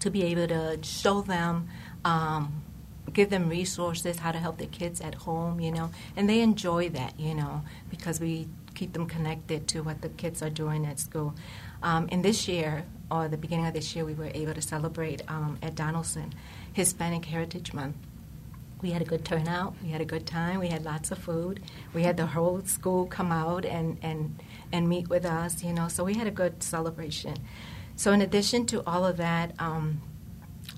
to 0.00 0.10
be 0.10 0.22
able 0.22 0.48
to 0.48 0.78
show 0.82 1.20
them, 1.20 1.68
um, 2.04 2.62
give 3.12 3.28
them 3.28 3.48
resources 3.48 4.18
how 4.18 4.32
to 4.32 4.38
help 4.38 4.56
their 4.58 4.68
kids 4.68 5.00
at 5.00 5.14
home. 5.14 5.60
You 5.60 5.72
know, 5.72 5.90
and 6.16 6.28
they 6.28 6.40
enjoy 6.40 6.88
that. 6.90 7.18
You 7.20 7.34
know, 7.34 7.62
because 7.90 8.20
we 8.20 8.48
keep 8.74 8.94
them 8.94 9.06
connected 9.06 9.68
to 9.68 9.82
what 9.82 10.00
the 10.00 10.08
kids 10.08 10.42
are 10.42 10.50
doing 10.50 10.86
at 10.86 10.98
school. 10.98 11.34
Um, 11.82 12.08
and 12.10 12.24
this 12.24 12.48
year, 12.48 12.84
or 13.10 13.28
the 13.28 13.36
beginning 13.36 13.66
of 13.66 13.74
this 13.74 13.94
year, 13.94 14.04
we 14.06 14.14
were 14.14 14.30
able 14.34 14.54
to 14.54 14.62
celebrate 14.62 15.20
um, 15.28 15.58
at 15.62 15.74
Donaldson 15.74 16.32
Hispanic 16.72 17.26
Heritage 17.26 17.74
Month 17.74 17.96
we 18.84 18.90
had 18.90 19.00
a 19.00 19.06
good 19.06 19.24
turnout. 19.24 19.74
We 19.82 19.88
had 19.88 20.02
a 20.02 20.04
good 20.04 20.26
time. 20.26 20.60
We 20.60 20.68
had 20.68 20.84
lots 20.84 21.10
of 21.10 21.16
food. 21.16 21.62
We 21.94 22.02
had 22.02 22.18
the 22.18 22.26
whole 22.26 22.60
school 22.66 23.06
come 23.06 23.32
out 23.32 23.64
and, 23.64 23.96
and, 24.02 24.38
and 24.72 24.86
meet 24.90 25.08
with 25.08 25.24
us, 25.24 25.64
you 25.64 25.72
know, 25.72 25.88
so 25.88 26.04
we 26.04 26.12
had 26.12 26.26
a 26.26 26.30
good 26.30 26.62
celebration. 26.62 27.34
So, 27.96 28.12
in 28.12 28.20
addition 28.20 28.66
to 28.66 28.86
all 28.86 29.06
of 29.06 29.16
that, 29.16 29.54
um, 29.58 30.02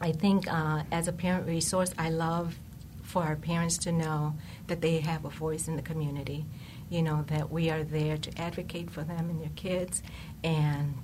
I 0.00 0.12
think 0.12 0.46
uh, 0.48 0.84
as 0.92 1.08
a 1.08 1.12
parent 1.12 1.48
resource, 1.48 1.92
I 1.98 2.10
love 2.10 2.56
for 3.02 3.24
our 3.24 3.34
parents 3.34 3.76
to 3.78 3.90
know 3.90 4.36
that 4.68 4.82
they 4.82 5.00
have 5.00 5.24
a 5.24 5.30
voice 5.30 5.66
in 5.66 5.74
the 5.74 5.82
community. 5.82 6.46
You 6.88 7.02
know, 7.02 7.24
that 7.26 7.50
we 7.50 7.70
are 7.70 7.82
there 7.82 8.18
to 8.18 8.40
advocate 8.40 8.88
for 8.88 9.02
them 9.02 9.30
and 9.30 9.40
their 9.40 9.50
kids 9.56 10.00
and 10.44 10.94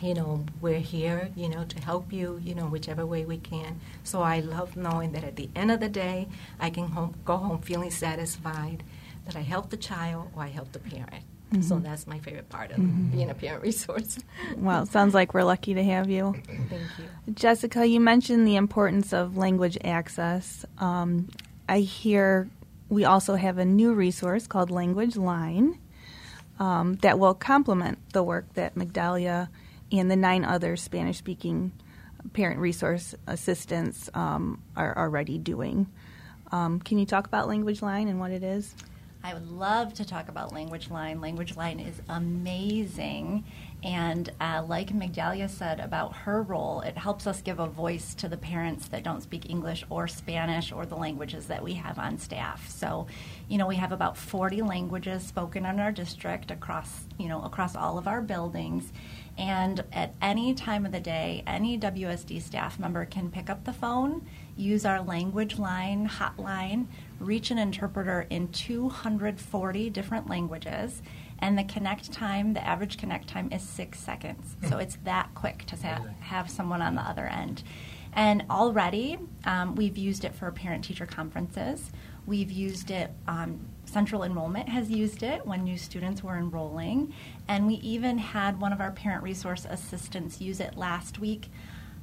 you 0.00 0.14
know, 0.14 0.44
we're 0.60 0.78
here, 0.78 1.30
you 1.36 1.48
know, 1.48 1.64
to 1.64 1.80
help 1.80 2.12
you, 2.12 2.40
you 2.42 2.54
know, 2.54 2.66
whichever 2.66 3.04
way 3.04 3.24
we 3.24 3.38
can. 3.38 3.80
So 4.04 4.22
I 4.22 4.40
love 4.40 4.76
knowing 4.76 5.12
that 5.12 5.24
at 5.24 5.36
the 5.36 5.48
end 5.56 5.70
of 5.70 5.80
the 5.80 5.88
day, 5.88 6.28
I 6.60 6.70
can 6.70 6.88
home, 6.88 7.14
go 7.24 7.36
home 7.36 7.60
feeling 7.60 7.90
satisfied 7.90 8.82
that 9.26 9.36
I 9.36 9.40
helped 9.40 9.70
the 9.70 9.76
child 9.76 10.30
or 10.34 10.42
I 10.42 10.48
helped 10.48 10.72
the 10.72 10.78
parent. 10.78 11.24
Mm-hmm. 11.52 11.62
So 11.62 11.78
that's 11.78 12.06
my 12.06 12.18
favorite 12.18 12.48
part 12.48 12.70
of 12.70 12.78
mm-hmm. 12.78 13.10
being 13.10 13.30
a 13.30 13.34
parent 13.34 13.62
resource. 13.64 14.18
well, 14.56 14.82
it 14.82 14.90
sounds 14.90 15.14
like 15.14 15.34
we're 15.34 15.44
lucky 15.44 15.74
to 15.74 15.82
have 15.82 16.10
you. 16.10 16.34
Thank 16.46 16.70
you. 16.98 17.32
Jessica, 17.34 17.86
you 17.86 18.00
mentioned 18.00 18.46
the 18.46 18.56
importance 18.56 19.12
of 19.12 19.36
language 19.36 19.78
access. 19.84 20.64
Um, 20.78 21.28
I 21.68 21.80
hear 21.80 22.48
we 22.88 23.04
also 23.04 23.34
have 23.34 23.58
a 23.58 23.64
new 23.64 23.92
resource 23.92 24.46
called 24.46 24.70
Language 24.70 25.16
Line 25.16 25.78
um, 26.58 26.94
that 26.96 27.18
will 27.18 27.34
complement 27.34 27.98
the 28.12 28.22
work 28.22 28.52
that 28.54 28.74
Migdalia 28.74 29.48
and 29.92 30.10
the 30.10 30.16
nine 30.16 30.44
other 30.44 30.76
Spanish 30.76 31.18
speaking 31.18 31.72
parent 32.32 32.60
resource 32.60 33.14
assistants 33.26 34.10
um, 34.14 34.62
are 34.76 34.96
already 34.96 35.38
doing. 35.38 35.86
Um, 36.50 36.80
can 36.80 36.98
you 36.98 37.06
talk 37.06 37.26
about 37.26 37.48
Language 37.48 37.82
Line 37.82 38.08
and 38.08 38.18
what 38.20 38.30
it 38.30 38.42
is? 38.42 38.74
I 39.22 39.34
would 39.34 39.50
love 39.50 39.94
to 39.94 40.04
talk 40.04 40.28
about 40.28 40.52
Language 40.52 40.90
Line. 40.90 41.20
Language 41.20 41.56
Line 41.56 41.80
is 41.80 42.00
amazing. 42.08 43.44
And 43.82 44.32
uh, 44.40 44.64
like 44.66 44.92
Migdalia 44.92 45.50
said 45.50 45.80
about 45.80 46.14
her 46.14 46.42
role, 46.42 46.80
it 46.82 46.96
helps 46.96 47.26
us 47.26 47.42
give 47.42 47.58
a 47.58 47.66
voice 47.66 48.14
to 48.14 48.28
the 48.28 48.36
parents 48.36 48.88
that 48.88 49.02
don't 49.02 49.20
speak 49.20 49.50
English 49.50 49.84
or 49.90 50.06
Spanish 50.06 50.72
or 50.72 50.86
the 50.86 50.96
languages 50.96 51.46
that 51.46 51.62
we 51.62 51.74
have 51.74 51.98
on 51.98 52.18
staff. 52.18 52.68
So, 52.70 53.08
you 53.48 53.58
know, 53.58 53.66
we 53.66 53.76
have 53.76 53.92
about 53.92 54.16
40 54.16 54.62
languages 54.62 55.24
spoken 55.24 55.66
in 55.66 55.80
our 55.80 55.92
district 55.92 56.50
across, 56.50 56.88
you 57.18 57.28
know, 57.28 57.42
across 57.42 57.74
all 57.74 57.98
of 57.98 58.06
our 58.06 58.22
buildings. 58.22 58.92
And 59.38 59.84
at 59.92 60.14
any 60.20 60.52
time 60.52 60.84
of 60.84 60.90
the 60.90 61.00
day, 61.00 61.44
any 61.46 61.78
WSD 61.78 62.42
staff 62.42 62.78
member 62.80 63.04
can 63.04 63.30
pick 63.30 63.48
up 63.48 63.64
the 63.64 63.72
phone, 63.72 64.26
use 64.56 64.84
our 64.84 65.00
language 65.00 65.58
line 65.58 66.08
hotline, 66.08 66.86
reach 67.20 67.52
an 67.52 67.58
interpreter 67.58 68.26
in 68.30 68.48
240 68.48 69.90
different 69.90 70.28
languages, 70.28 71.02
and 71.38 71.56
the 71.56 71.62
connect 71.64 72.12
time, 72.12 72.52
the 72.52 72.66
average 72.66 72.98
connect 72.98 73.28
time 73.28 73.48
is 73.52 73.62
six 73.62 74.00
seconds. 74.00 74.56
So 74.62 74.76
hmm. 74.76 74.80
it's 74.80 74.98
that 75.04 75.30
quick 75.34 75.64
to 75.66 75.76
have 76.20 76.50
someone 76.50 76.82
on 76.82 76.96
the 76.96 77.02
other 77.02 77.26
end. 77.26 77.62
And 78.12 78.44
already, 78.50 79.18
um, 79.44 79.76
we've 79.76 79.96
used 79.96 80.24
it 80.24 80.34
for 80.34 80.50
parent 80.50 80.84
teacher 80.84 81.06
conferences. 81.06 81.92
We've 82.26 82.50
used 82.50 82.90
it, 82.90 83.12
um, 83.28 83.60
Central 83.84 84.24
Enrollment 84.24 84.68
has 84.68 84.90
used 84.90 85.22
it 85.22 85.46
when 85.46 85.64
new 85.64 85.78
students 85.78 86.22
were 86.22 86.36
enrolling. 86.36 87.14
And 87.48 87.66
we 87.66 87.74
even 87.76 88.18
had 88.18 88.60
one 88.60 88.72
of 88.72 88.80
our 88.80 88.92
parent 88.92 89.22
resource 89.22 89.66
assistants 89.68 90.40
use 90.40 90.60
it 90.60 90.76
last 90.76 91.18
week. 91.18 91.50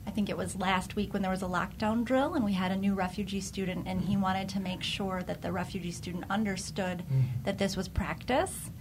I 0.08 0.12
think 0.12 0.30
it 0.30 0.38
was 0.38 0.56
last 0.56 0.96
week 0.96 1.14
when 1.14 1.22
there 1.22 1.32
was 1.32 1.42
a 1.42 1.48
lockdown 1.48 2.04
drill, 2.04 2.34
and 2.34 2.44
we 2.44 2.54
had 2.54 2.72
a 2.72 2.76
new 2.76 2.94
refugee 2.94 3.42
student, 3.42 3.88
and 3.88 4.02
he 4.02 4.18
wanted 4.18 4.50
to 4.50 4.60
make 4.60 4.84
sure 4.84 5.24
that 5.24 5.42
the 5.42 5.52
refugee 5.52 5.92
student 5.92 6.26
understood 6.30 7.04
mm. 7.12 7.44
that 7.44 7.58
this 7.58 7.76
was 7.76 7.88
practice 7.88 8.72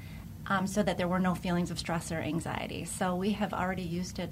um, 0.47 0.67
so 0.67 0.83
that 0.83 0.99
there 0.99 1.09
were 1.09 1.19
no 1.19 1.35
feelings 1.35 1.71
of 1.71 1.79
stress 1.79 2.13
or 2.13 2.19
anxiety. 2.19 2.85
So 2.85 3.15
we 3.15 3.33
have 3.33 3.55
already 3.55 3.83
used 3.83 4.19
it 4.19 4.31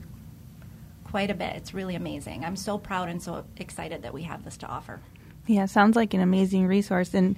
quite 1.04 1.30
a 1.30 1.34
bit. 1.34 1.54
It's 1.56 1.74
really 1.74 1.94
amazing. 1.94 2.44
I'm 2.44 2.56
so 2.56 2.78
proud 2.78 3.08
and 3.08 3.22
so 3.22 3.44
excited 3.56 4.02
that 4.02 4.14
we 4.14 4.22
have 4.22 4.44
this 4.44 4.56
to 4.58 4.66
offer. 4.66 5.00
Yeah, 5.46 5.66
sounds 5.66 5.96
like 5.96 6.14
an 6.14 6.20
amazing 6.20 6.66
resource 6.66 7.14
and 7.14 7.36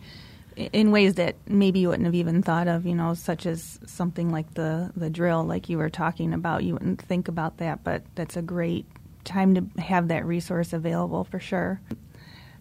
in 0.57 0.91
ways 0.91 1.15
that 1.15 1.37
maybe 1.49 1.81
you 1.81 1.89
wouldn't 1.89 2.07
have 2.07 2.15
even 2.15 2.43
thought 2.43 2.69
of, 2.69 2.87
you 2.87 2.95
know, 2.95 3.15
such 3.15 3.47
as 3.47 3.79
something 3.87 4.31
like 4.31 4.55
the 4.55 4.93
the 4.97 5.11
drill 5.11 5.45
like 5.45 5.69
you 5.69 5.79
were 5.79 5.91
talking 5.91 6.33
about. 6.33 6.65
You 6.65 6.75
wouldn't 6.75 7.03
think 7.03 7.29
about 7.29 7.59
that, 7.59 7.85
but 7.85 8.03
that's 8.15 8.37
a 8.37 8.43
great 8.43 8.87
time 9.25 9.55
to 9.55 9.83
have 9.83 10.09
that 10.09 10.25
resource 10.25 10.73
available 10.73 11.25
for 11.25 11.41
sure. 11.41 11.81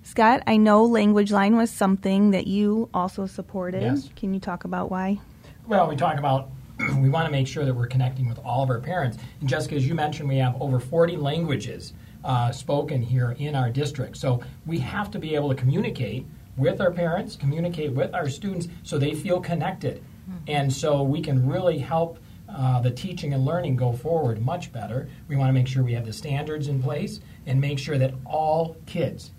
Scott, 0.04 0.44
I 0.48 0.58
know 0.58 0.84
Language 0.84 1.32
Line 1.32 1.56
was 1.56 1.72
something 1.72 2.32
that 2.32 2.48
you 2.48 2.90
also 2.94 3.26
supported. 3.26 3.82
Yes. 3.82 4.10
Can 4.16 4.34
you 4.34 4.40
talk 4.40 4.66
about 4.66 4.92
why? 4.92 5.20
Well, 5.66 5.88
we 5.88 5.96
talk 5.96 6.18
about 6.18 6.50
we 6.98 7.10
want 7.10 7.26
to 7.26 7.32
make 7.32 7.48
sure 7.48 7.64
that 7.64 7.74
we're 7.74 7.88
connecting 7.88 8.28
with 8.28 8.40
all 8.44 8.64
of 8.64 8.70
our 8.70 8.80
parents. 8.80 9.18
And 9.40 9.48
Jessica, 9.48 9.76
as 9.76 9.88
you 9.88 9.96
mentioned, 9.96 10.28
we 10.28 10.38
have 10.38 10.62
over 10.62 10.80
40 10.80 11.18
languages 11.18 11.94
uh, 12.24 12.52
spoken 12.52 13.02
here 13.02 13.36
in 13.40 13.56
our 13.56 13.70
district. 13.70 14.18
So 14.18 14.42
we 14.66 14.80
have 14.80 15.12
to 15.12 15.20
be 15.20 15.36
able 15.36 15.50
to 15.50 15.56
communicate 15.56 16.26
with 16.58 16.82
our 16.82 16.92
parents, 16.92 17.36
communicate 17.36 17.92
with 17.92 18.14
our 18.14 18.30
students 18.30 18.68
so 18.84 18.98
they 18.98 19.14
feel 19.14 19.40
connected. 19.40 20.04
Mm-hmm. 20.30 20.38
And 20.48 20.74
so 20.74 21.04
we 21.04 21.22
can 21.22 21.48
really 21.48 21.80
help 21.80 22.20
uh, 22.48 22.82
the 22.82 22.92
teaching 22.92 23.34
and 23.34 23.46
learning 23.46 23.76
go 23.76 23.92
forward 23.94 24.42
much 24.42 24.72
better. 24.72 25.10
We 25.28 25.36
want 25.36 25.50
to 25.50 25.54
make 25.54 25.68
sure 25.68 25.84
we 25.84 25.94
have 25.94 26.06
the 26.06 26.14
standards 26.14 26.68
in 26.68 26.82
place 26.82 27.20
and 27.46 27.60
make 27.60 27.80
sure 27.80 27.98
that 27.98 28.14
all 28.26 28.76
kids, 28.86 29.32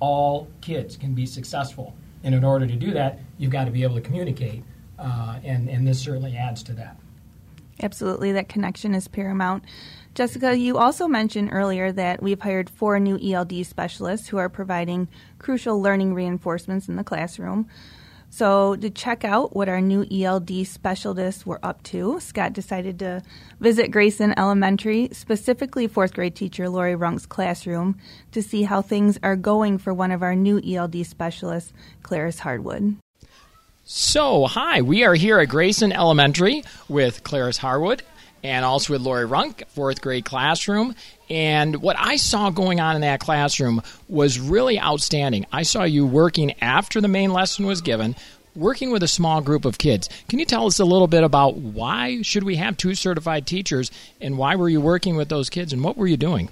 all 0.00 0.48
kids 0.60 0.96
can 0.96 1.14
be 1.14 1.26
successful. 1.26 1.94
And 2.24 2.34
in 2.34 2.44
order 2.44 2.66
to 2.66 2.74
do 2.74 2.90
that, 2.92 3.20
you've 3.38 3.52
got 3.52 3.66
to 3.66 3.70
be 3.70 3.84
able 3.84 3.94
to 3.94 4.00
communicate, 4.00 4.64
uh, 4.98 5.38
and, 5.44 5.68
and 5.70 5.86
this 5.86 6.00
certainly 6.00 6.36
adds 6.36 6.62
to 6.64 6.72
that. 6.72 6.96
Absolutely, 7.80 8.32
that 8.32 8.48
connection 8.48 8.92
is 8.92 9.06
paramount. 9.06 9.62
Jessica, 10.18 10.58
you 10.58 10.78
also 10.78 11.06
mentioned 11.06 11.50
earlier 11.52 11.92
that 11.92 12.20
we've 12.20 12.40
hired 12.40 12.68
four 12.68 12.98
new 12.98 13.20
ELD 13.22 13.64
specialists 13.64 14.26
who 14.26 14.36
are 14.36 14.48
providing 14.48 15.06
crucial 15.38 15.80
learning 15.80 16.12
reinforcements 16.12 16.88
in 16.88 16.96
the 16.96 17.04
classroom. 17.04 17.68
So, 18.28 18.74
to 18.74 18.90
check 18.90 19.24
out 19.24 19.54
what 19.54 19.68
our 19.68 19.80
new 19.80 20.04
ELD 20.10 20.66
specialists 20.66 21.46
were 21.46 21.60
up 21.62 21.84
to, 21.84 22.18
Scott 22.18 22.52
decided 22.52 22.98
to 22.98 23.22
visit 23.60 23.92
Grayson 23.92 24.36
Elementary, 24.36 25.08
specifically 25.12 25.86
fourth 25.86 26.14
grade 26.14 26.34
teacher 26.34 26.68
Laurie 26.68 26.96
Runk's 26.96 27.24
classroom, 27.24 27.96
to 28.32 28.42
see 28.42 28.64
how 28.64 28.82
things 28.82 29.20
are 29.22 29.36
going 29.36 29.78
for 29.78 29.94
one 29.94 30.10
of 30.10 30.24
our 30.24 30.34
new 30.34 30.60
ELD 30.66 31.06
specialists, 31.06 31.72
Clarys 32.02 32.40
Harwood. 32.40 32.96
So, 33.84 34.46
hi, 34.46 34.82
we 34.82 35.04
are 35.04 35.14
here 35.14 35.38
at 35.38 35.48
Grayson 35.48 35.92
Elementary 35.92 36.64
with 36.88 37.22
Clarys 37.22 37.58
Harwood 37.58 38.02
and 38.42 38.64
also 38.64 38.92
with 38.92 39.02
Laurie 39.02 39.26
Runk, 39.26 39.66
fourth 39.68 40.00
grade 40.00 40.24
classroom. 40.24 40.94
And 41.30 41.82
what 41.82 41.96
I 41.98 42.16
saw 42.16 42.50
going 42.50 42.80
on 42.80 42.94
in 42.94 43.02
that 43.02 43.20
classroom 43.20 43.82
was 44.08 44.40
really 44.40 44.80
outstanding. 44.80 45.46
I 45.52 45.62
saw 45.62 45.84
you 45.84 46.06
working 46.06 46.54
after 46.60 47.00
the 47.00 47.08
main 47.08 47.32
lesson 47.32 47.66
was 47.66 47.80
given, 47.80 48.16
working 48.54 48.90
with 48.90 49.02
a 49.02 49.08
small 49.08 49.40
group 49.40 49.64
of 49.64 49.78
kids. 49.78 50.08
Can 50.28 50.38
you 50.38 50.44
tell 50.44 50.66
us 50.66 50.78
a 50.78 50.84
little 50.84 51.06
bit 51.06 51.24
about 51.24 51.56
why 51.56 52.22
should 52.22 52.44
we 52.44 52.56
have 52.56 52.76
two 52.76 52.94
certified 52.94 53.46
teachers 53.46 53.90
and 54.20 54.38
why 54.38 54.56
were 54.56 54.68
you 54.68 54.80
working 54.80 55.16
with 55.16 55.28
those 55.28 55.50
kids 55.50 55.72
and 55.72 55.84
what 55.84 55.96
were 55.96 56.06
you 56.06 56.16
doing? 56.16 56.48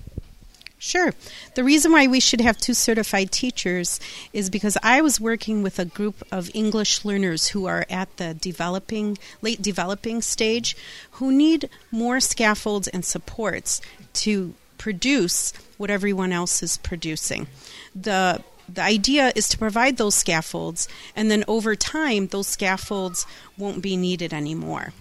Sure. 0.87 1.13
The 1.57 1.65
reason 1.65 1.91
why 1.91 2.07
we 2.07 2.21
should 2.21 2.41
have 2.41 2.59
two 2.59 2.73
certified 2.73 3.33
teachers 3.33 3.99
is 4.33 4.51
because 4.51 4.79
I 4.85 5.01
was 5.01 5.21
working 5.21 5.65
with 5.65 5.81
a 5.81 5.85
group 5.85 6.23
of 6.31 6.49
English 6.55 7.05
learners 7.05 7.49
who 7.49 7.67
are 7.67 7.85
at 7.91 8.19
the 8.19 8.35
developing, 8.35 9.19
late 9.43 9.61
developing 9.61 10.23
stage, 10.23 10.77
who 11.19 11.33
need 11.33 11.69
more 11.91 12.21
scaffolds 12.21 12.87
and 12.87 13.05
supports 13.05 13.81
to 14.13 14.55
produce 14.79 15.53
what 15.77 15.91
everyone 15.91 16.31
else 16.31 16.63
is 16.63 16.77
producing. 16.77 17.49
The 17.93 18.45
the 18.69 18.83
idea 18.83 19.33
is 19.35 19.49
to 19.49 19.59
provide 19.59 19.97
those 19.97 20.15
scaffolds, 20.15 20.89
and 21.17 21.33
then 21.33 21.43
over 21.49 21.75
time, 21.75 22.29
those 22.29 22.47
scaffolds 22.47 23.27
won't 23.59 23.83
be 23.83 23.97
needed 23.97 24.33
anymore. 24.33 24.93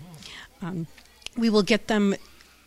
Um, 0.64 0.88
we 1.38 1.50
will 1.52 1.64
get 1.64 1.88
them 1.88 2.16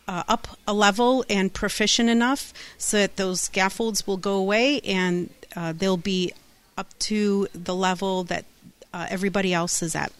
uh, 0.09 0.23
up 0.27 0.47
a 0.67 0.73
level 0.73 1.23
and 1.29 1.53
proficient 1.53 2.09
enough 2.09 2.51
so 2.79 2.97
that 2.97 3.15
those 3.17 3.41
scaffolds 3.41 4.07
will 4.07 4.17
go 4.17 4.37
away 4.37 4.81
and 4.81 5.29
uh, 5.55 5.71
they'll 5.71 5.97
be 5.97 6.33
up 6.79 6.87
to 6.97 7.47
the 7.53 7.75
level 7.75 8.23
that 8.23 8.43
uh, 8.91 9.05
everybody 9.11 9.53
else 9.53 9.83
is 9.83 9.95
at. 9.95 10.11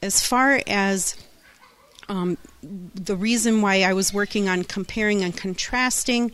As 0.00 0.24
far 0.24 0.60
as 0.68 1.16
um, 2.08 2.38
the 2.62 3.16
reason 3.16 3.60
why 3.60 3.82
I 3.82 3.92
was 3.92 4.14
working 4.14 4.48
on 4.48 4.62
comparing 4.62 5.22
and 5.22 5.36
contrasting, 5.36 6.30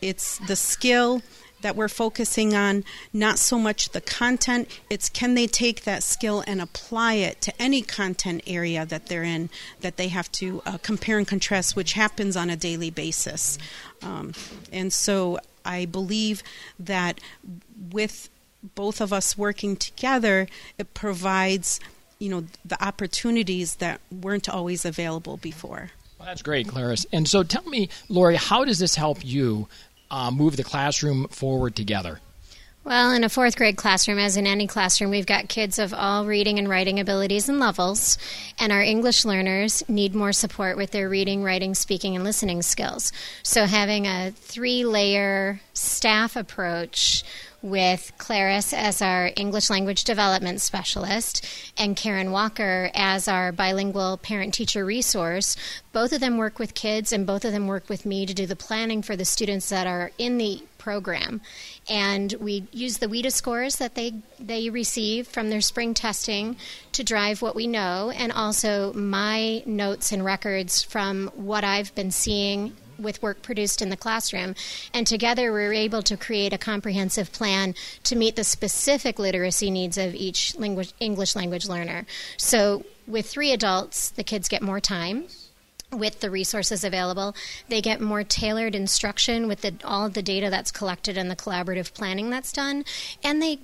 it's 0.00 0.38
the 0.38 0.56
skill 0.56 1.20
that 1.66 1.74
we're 1.74 1.88
focusing 1.88 2.54
on, 2.54 2.84
not 3.12 3.40
so 3.40 3.58
much 3.58 3.88
the 3.88 4.00
content. 4.00 4.68
It's 4.88 5.08
can 5.08 5.34
they 5.34 5.48
take 5.48 5.82
that 5.82 6.04
skill 6.04 6.44
and 6.46 6.60
apply 6.60 7.14
it 7.14 7.40
to 7.40 7.52
any 7.60 7.82
content 7.82 8.44
area 8.46 8.86
that 8.86 9.06
they're 9.06 9.24
in 9.24 9.50
that 9.80 9.96
they 9.96 10.06
have 10.06 10.30
to 10.32 10.62
uh, 10.64 10.78
compare 10.80 11.18
and 11.18 11.26
contrast, 11.26 11.74
which 11.74 11.94
happens 11.94 12.36
on 12.36 12.50
a 12.50 12.56
daily 12.56 12.90
basis. 12.90 13.58
Um, 14.00 14.32
and 14.70 14.92
so 14.92 15.40
I 15.64 15.86
believe 15.86 16.44
that 16.78 17.20
with 17.90 18.30
both 18.76 19.00
of 19.00 19.12
us 19.12 19.36
working 19.36 19.74
together, 19.74 20.46
it 20.78 20.94
provides 20.94 21.80
you 22.20 22.28
know 22.28 22.44
the 22.64 22.80
opportunities 22.80 23.74
that 23.76 24.00
weren't 24.12 24.48
always 24.48 24.84
available 24.84 25.36
before. 25.36 25.90
Well, 26.20 26.26
that's 26.26 26.42
great, 26.42 26.68
Clarys. 26.68 27.06
And 27.12 27.26
so 27.28 27.42
tell 27.42 27.64
me, 27.64 27.88
Laurie, 28.08 28.36
how 28.36 28.64
does 28.64 28.78
this 28.78 28.94
help 28.94 29.24
you 29.24 29.66
uh, 30.10 30.30
move 30.30 30.56
the 30.56 30.64
classroom 30.64 31.28
forward 31.28 31.74
together? 31.76 32.20
Well, 32.86 33.10
in 33.10 33.24
a 33.24 33.28
fourth 33.28 33.56
grade 33.56 33.76
classroom, 33.76 34.20
as 34.20 34.36
in 34.36 34.46
any 34.46 34.68
classroom, 34.68 35.10
we've 35.10 35.26
got 35.26 35.48
kids 35.48 35.80
of 35.80 35.92
all 35.92 36.24
reading 36.24 36.60
and 36.60 36.68
writing 36.68 37.00
abilities 37.00 37.48
and 37.48 37.58
levels, 37.58 38.16
and 38.60 38.70
our 38.70 38.80
English 38.80 39.24
learners 39.24 39.82
need 39.88 40.14
more 40.14 40.32
support 40.32 40.76
with 40.76 40.92
their 40.92 41.08
reading, 41.08 41.42
writing, 41.42 41.74
speaking, 41.74 42.14
and 42.14 42.22
listening 42.22 42.62
skills. 42.62 43.10
So, 43.42 43.66
having 43.66 44.06
a 44.06 44.30
three 44.30 44.84
layer 44.84 45.60
staff 45.74 46.36
approach 46.36 47.24
with 47.66 48.12
Clarys 48.16 48.72
as 48.72 49.02
our 49.02 49.30
English 49.36 49.68
language 49.70 50.04
development 50.04 50.60
specialist 50.60 51.44
and 51.76 51.96
Karen 51.96 52.30
Walker 52.30 52.90
as 52.94 53.26
our 53.26 53.52
bilingual 53.52 54.16
parent 54.18 54.54
teacher 54.54 54.84
resource. 54.84 55.56
Both 55.92 56.12
of 56.12 56.20
them 56.20 56.36
work 56.36 56.58
with 56.58 56.74
kids 56.74 57.12
and 57.12 57.26
both 57.26 57.44
of 57.44 57.52
them 57.52 57.66
work 57.66 57.88
with 57.88 58.06
me 58.06 58.24
to 58.24 58.34
do 58.34 58.46
the 58.46 58.56
planning 58.56 59.02
for 59.02 59.16
the 59.16 59.24
students 59.24 59.68
that 59.70 59.86
are 59.86 60.12
in 60.16 60.38
the 60.38 60.62
program. 60.78 61.40
And 61.90 62.32
we 62.34 62.68
use 62.70 62.98
the 62.98 63.08
WIDA 63.08 63.32
scores 63.32 63.76
that 63.76 63.96
they, 63.96 64.14
they 64.38 64.70
receive 64.70 65.26
from 65.26 65.50
their 65.50 65.60
spring 65.60 65.94
testing 65.94 66.56
to 66.92 67.02
drive 67.02 67.42
what 67.42 67.56
we 67.56 67.66
know, 67.66 68.12
and 68.14 68.30
also 68.30 68.92
my 68.92 69.64
notes 69.66 70.12
and 70.12 70.24
records 70.24 70.84
from 70.84 71.26
what 71.34 71.64
I've 71.64 71.92
been 71.96 72.12
seeing 72.12 72.76
with 72.98 73.22
work 73.22 73.42
produced 73.42 73.82
in 73.82 73.90
the 73.90 73.96
classroom. 73.96 74.54
And 74.92 75.06
together 75.06 75.52
we 75.52 75.64
are 75.64 75.72
able 75.72 76.02
to 76.02 76.16
create 76.16 76.52
a 76.52 76.58
comprehensive 76.58 77.32
plan 77.32 77.74
to 78.04 78.16
meet 78.16 78.36
the 78.36 78.44
specific 78.44 79.18
literacy 79.18 79.70
needs 79.70 79.98
of 79.98 80.14
each 80.14 80.56
language, 80.56 80.92
English 81.00 81.36
language 81.36 81.68
learner. 81.68 82.06
So 82.36 82.84
with 83.06 83.26
three 83.26 83.52
adults, 83.52 84.10
the 84.10 84.24
kids 84.24 84.48
get 84.48 84.62
more 84.62 84.80
time 84.80 85.26
with 85.92 86.20
the 86.20 86.30
resources 86.30 86.84
available. 86.84 87.34
They 87.68 87.80
get 87.80 88.00
more 88.00 88.24
tailored 88.24 88.74
instruction 88.74 89.46
with 89.46 89.60
the, 89.60 89.74
all 89.84 90.04
of 90.04 90.14
the 90.14 90.22
data 90.22 90.50
that's 90.50 90.72
collected 90.72 91.16
and 91.16 91.30
the 91.30 91.36
collaborative 91.36 91.94
planning 91.94 92.30
that's 92.30 92.52
done. 92.52 92.84
And 93.22 93.40
they 93.40 93.60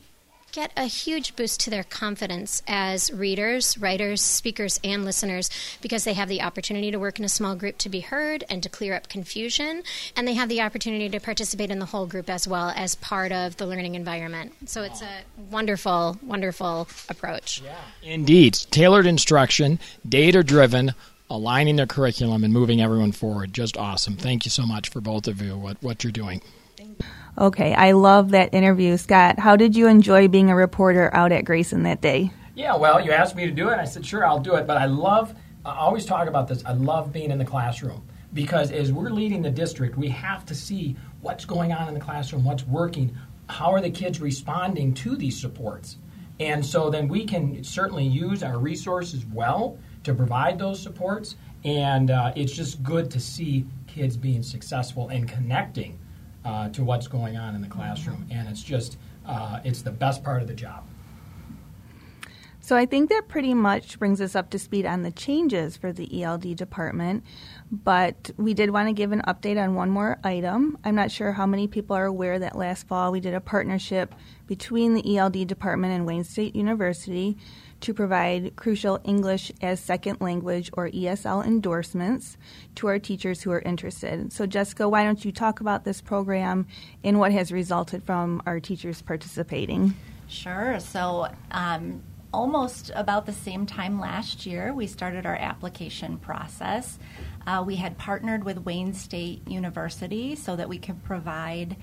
get 0.52 0.70
a 0.76 0.84
huge 0.84 1.34
boost 1.34 1.60
to 1.60 1.70
their 1.70 1.82
confidence 1.82 2.62
as 2.68 3.10
readers, 3.10 3.78
writers, 3.78 4.20
speakers, 4.20 4.78
and 4.84 5.02
listeners 5.02 5.50
because 5.80 6.04
they 6.04 6.12
have 6.12 6.28
the 6.28 6.42
opportunity 6.42 6.90
to 6.90 6.98
work 6.98 7.18
in 7.18 7.24
a 7.24 7.28
small 7.28 7.56
group 7.56 7.78
to 7.78 7.88
be 7.88 8.00
heard 8.00 8.44
and 8.50 8.62
to 8.62 8.68
clear 8.68 8.94
up 8.94 9.08
confusion, 9.08 9.82
and 10.14 10.28
they 10.28 10.34
have 10.34 10.50
the 10.50 10.60
opportunity 10.60 11.08
to 11.08 11.18
participate 11.18 11.70
in 11.70 11.78
the 11.78 11.86
whole 11.86 12.06
group 12.06 12.28
as 12.28 12.46
well 12.46 12.70
as 12.76 12.94
part 12.96 13.32
of 13.32 13.56
the 13.56 13.66
learning 13.66 13.94
environment. 13.94 14.52
So 14.66 14.82
it's 14.82 15.00
a 15.00 15.22
wonderful, 15.50 16.18
wonderful 16.22 16.86
approach. 17.08 17.62
Yeah. 17.62 17.80
Indeed. 18.02 18.54
Tailored 18.70 19.06
instruction, 19.06 19.78
data 20.06 20.44
driven, 20.44 20.92
aligning 21.30 21.76
their 21.76 21.86
curriculum, 21.86 22.44
and 22.44 22.52
moving 22.52 22.82
everyone 22.82 23.12
forward. 23.12 23.54
Just 23.54 23.78
awesome. 23.78 24.16
Thank 24.16 24.44
you 24.44 24.50
so 24.50 24.66
much 24.66 24.90
for 24.90 25.00
both 25.00 25.26
of 25.28 25.40
you, 25.40 25.56
what, 25.56 25.82
what 25.82 26.04
you're 26.04 26.12
doing. 26.12 26.42
Okay, 27.38 27.72
I 27.72 27.92
love 27.92 28.30
that 28.32 28.52
interview, 28.52 28.96
Scott. 28.98 29.38
How 29.38 29.56
did 29.56 29.74
you 29.74 29.86
enjoy 29.86 30.28
being 30.28 30.50
a 30.50 30.54
reporter 30.54 31.10
out 31.14 31.32
at 31.32 31.46
Grayson 31.46 31.82
that 31.84 32.02
day? 32.02 32.30
Yeah, 32.54 32.76
well, 32.76 33.00
you 33.00 33.12
asked 33.12 33.34
me 33.34 33.46
to 33.46 33.50
do 33.50 33.70
it. 33.70 33.78
I 33.78 33.84
said, 33.84 34.04
sure, 34.04 34.26
I'll 34.26 34.38
do 34.38 34.56
it. 34.56 34.66
But 34.66 34.76
I 34.76 34.84
love, 34.84 35.34
I 35.64 35.74
always 35.76 36.04
talk 36.04 36.28
about 36.28 36.46
this, 36.46 36.62
I 36.66 36.72
love 36.74 37.10
being 37.10 37.30
in 37.30 37.38
the 37.38 37.44
classroom 37.44 38.06
because 38.34 38.70
as 38.70 38.92
we're 38.92 39.08
leading 39.10 39.40
the 39.40 39.50
district, 39.50 39.96
we 39.96 40.08
have 40.08 40.44
to 40.46 40.54
see 40.54 40.94
what's 41.22 41.46
going 41.46 41.72
on 41.72 41.88
in 41.88 41.94
the 41.94 42.00
classroom, 42.00 42.44
what's 42.44 42.66
working, 42.66 43.16
how 43.48 43.72
are 43.72 43.80
the 43.80 43.90
kids 43.90 44.20
responding 44.20 44.92
to 44.94 45.16
these 45.16 45.40
supports. 45.40 45.96
And 46.38 46.64
so 46.64 46.90
then 46.90 47.08
we 47.08 47.24
can 47.24 47.64
certainly 47.64 48.06
use 48.06 48.42
our 48.42 48.58
resources 48.58 49.24
well 49.26 49.78
to 50.04 50.12
provide 50.12 50.58
those 50.58 50.82
supports. 50.82 51.36
And 51.64 52.10
uh, 52.10 52.32
it's 52.36 52.52
just 52.52 52.82
good 52.82 53.10
to 53.12 53.20
see 53.20 53.64
kids 53.86 54.18
being 54.18 54.42
successful 54.42 55.08
and 55.08 55.26
connecting 55.26 55.98
uh, 56.44 56.68
to 56.70 56.84
what's 56.84 57.06
going 57.06 57.36
on 57.36 57.54
in 57.54 57.62
the 57.62 57.68
classroom, 57.68 58.26
and 58.30 58.48
it's 58.48 58.62
just 58.62 58.98
uh, 59.26 59.60
it's 59.64 59.82
the 59.82 59.90
best 59.90 60.24
part 60.24 60.42
of 60.42 60.48
the 60.48 60.54
job. 60.54 60.84
So 62.64 62.76
I 62.76 62.86
think 62.86 63.08
that 63.10 63.26
pretty 63.26 63.54
much 63.54 63.98
brings 63.98 64.20
us 64.20 64.36
up 64.36 64.50
to 64.50 64.58
speed 64.58 64.86
on 64.86 65.02
the 65.02 65.10
changes 65.10 65.76
for 65.76 65.92
the 65.92 66.22
ELD 66.22 66.54
department. 66.54 67.24
But 67.72 68.30
we 68.36 68.54
did 68.54 68.70
want 68.70 68.88
to 68.88 68.92
give 68.92 69.10
an 69.10 69.22
update 69.26 69.60
on 69.60 69.74
one 69.74 69.90
more 69.90 70.20
item. 70.22 70.78
I'm 70.84 70.94
not 70.94 71.10
sure 71.10 71.32
how 71.32 71.44
many 71.44 71.66
people 71.66 71.96
are 71.96 72.04
aware 72.04 72.38
that 72.38 72.56
last 72.56 72.86
fall 72.86 73.10
we 73.10 73.18
did 73.18 73.34
a 73.34 73.40
partnership 73.40 74.14
between 74.46 74.94
the 74.94 75.16
ELD 75.16 75.48
department 75.48 75.92
and 75.92 76.06
Wayne 76.06 76.22
State 76.22 76.54
University 76.54 77.36
to 77.80 77.92
provide 77.92 78.54
crucial 78.54 79.00
English 79.02 79.50
as 79.60 79.80
second 79.80 80.20
language 80.20 80.70
or 80.74 80.88
ESL 80.88 81.44
endorsements 81.44 82.36
to 82.76 82.86
our 82.86 83.00
teachers 83.00 83.42
who 83.42 83.50
are 83.50 83.62
interested. 83.62 84.32
So, 84.32 84.46
Jessica, 84.46 84.88
why 84.88 85.02
don't 85.02 85.24
you 85.24 85.32
talk 85.32 85.58
about 85.58 85.84
this 85.84 86.00
program 86.00 86.68
and 87.02 87.18
what 87.18 87.32
has 87.32 87.50
resulted 87.50 88.04
from 88.04 88.40
our 88.46 88.60
teachers 88.60 89.02
participating? 89.02 89.94
Sure. 90.28 90.78
So, 90.78 91.26
um, 91.50 92.02
almost 92.32 92.90
about 92.94 93.26
the 93.26 93.32
same 93.32 93.66
time 93.66 94.00
last 94.00 94.46
year, 94.46 94.72
we 94.72 94.86
started 94.86 95.26
our 95.26 95.36
application 95.36 96.18
process. 96.18 96.98
Uh, 97.46 97.62
we 97.66 97.76
had 97.76 97.98
partnered 97.98 98.44
with 98.44 98.64
Wayne 98.64 98.94
State 98.94 99.46
University 99.48 100.34
so 100.34 100.56
that 100.56 100.68
we 100.68 100.78
could 100.78 101.02
provide 101.04 101.76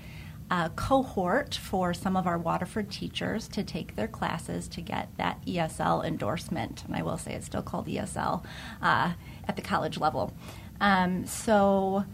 a 0.50 0.68
cohort 0.70 1.54
for 1.54 1.94
some 1.94 2.16
of 2.16 2.26
our 2.26 2.36
Waterford 2.36 2.90
teachers 2.90 3.46
to 3.48 3.62
take 3.62 3.94
their 3.94 4.08
classes 4.08 4.66
to 4.68 4.80
get 4.80 5.08
that 5.16 5.40
ESL 5.46 6.04
endorsement. 6.04 6.84
And 6.84 6.96
I 6.96 7.02
will 7.02 7.18
say 7.18 7.34
it's 7.34 7.46
still 7.46 7.62
called 7.62 7.86
ESL 7.86 8.44
uh, 8.82 9.12
at 9.46 9.56
the 9.56 9.62
college 9.62 9.98
level. 9.98 10.32
Um, 10.80 11.26
so, 11.26 12.04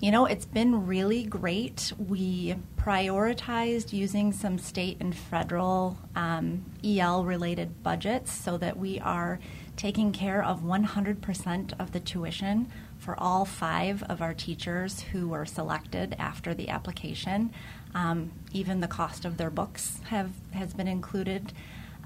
you 0.00 0.10
know, 0.10 0.24
it's 0.24 0.46
been 0.46 0.86
really 0.86 1.24
great. 1.24 1.92
We 1.98 2.56
prioritized 2.78 3.92
using 3.92 4.32
some 4.32 4.56
state 4.56 4.96
and 4.98 5.14
federal 5.14 5.98
um, 6.16 6.64
EL 6.82 7.24
related 7.24 7.82
budgets 7.82 8.32
so 8.32 8.56
that 8.56 8.78
we 8.78 8.98
are 9.00 9.38
taking 9.76 10.12
care 10.12 10.42
of 10.42 10.60
100% 10.60 11.72
of 11.78 11.92
the 11.92 12.00
tuition 12.00 12.72
for 12.98 13.14
all 13.18 13.44
five 13.44 14.02
of 14.04 14.22
our 14.22 14.32
teachers 14.32 15.00
who 15.00 15.28
were 15.28 15.44
selected 15.44 16.16
after 16.18 16.54
the 16.54 16.70
application. 16.70 17.52
Um, 17.94 18.32
even 18.52 18.80
the 18.80 18.88
cost 18.88 19.26
of 19.26 19.36
their 19.36 19.50
books 19.50 20.00
have 20.06 20.30
has 20.52 20.72
been 20.72 20.88
included. 20.88 21.52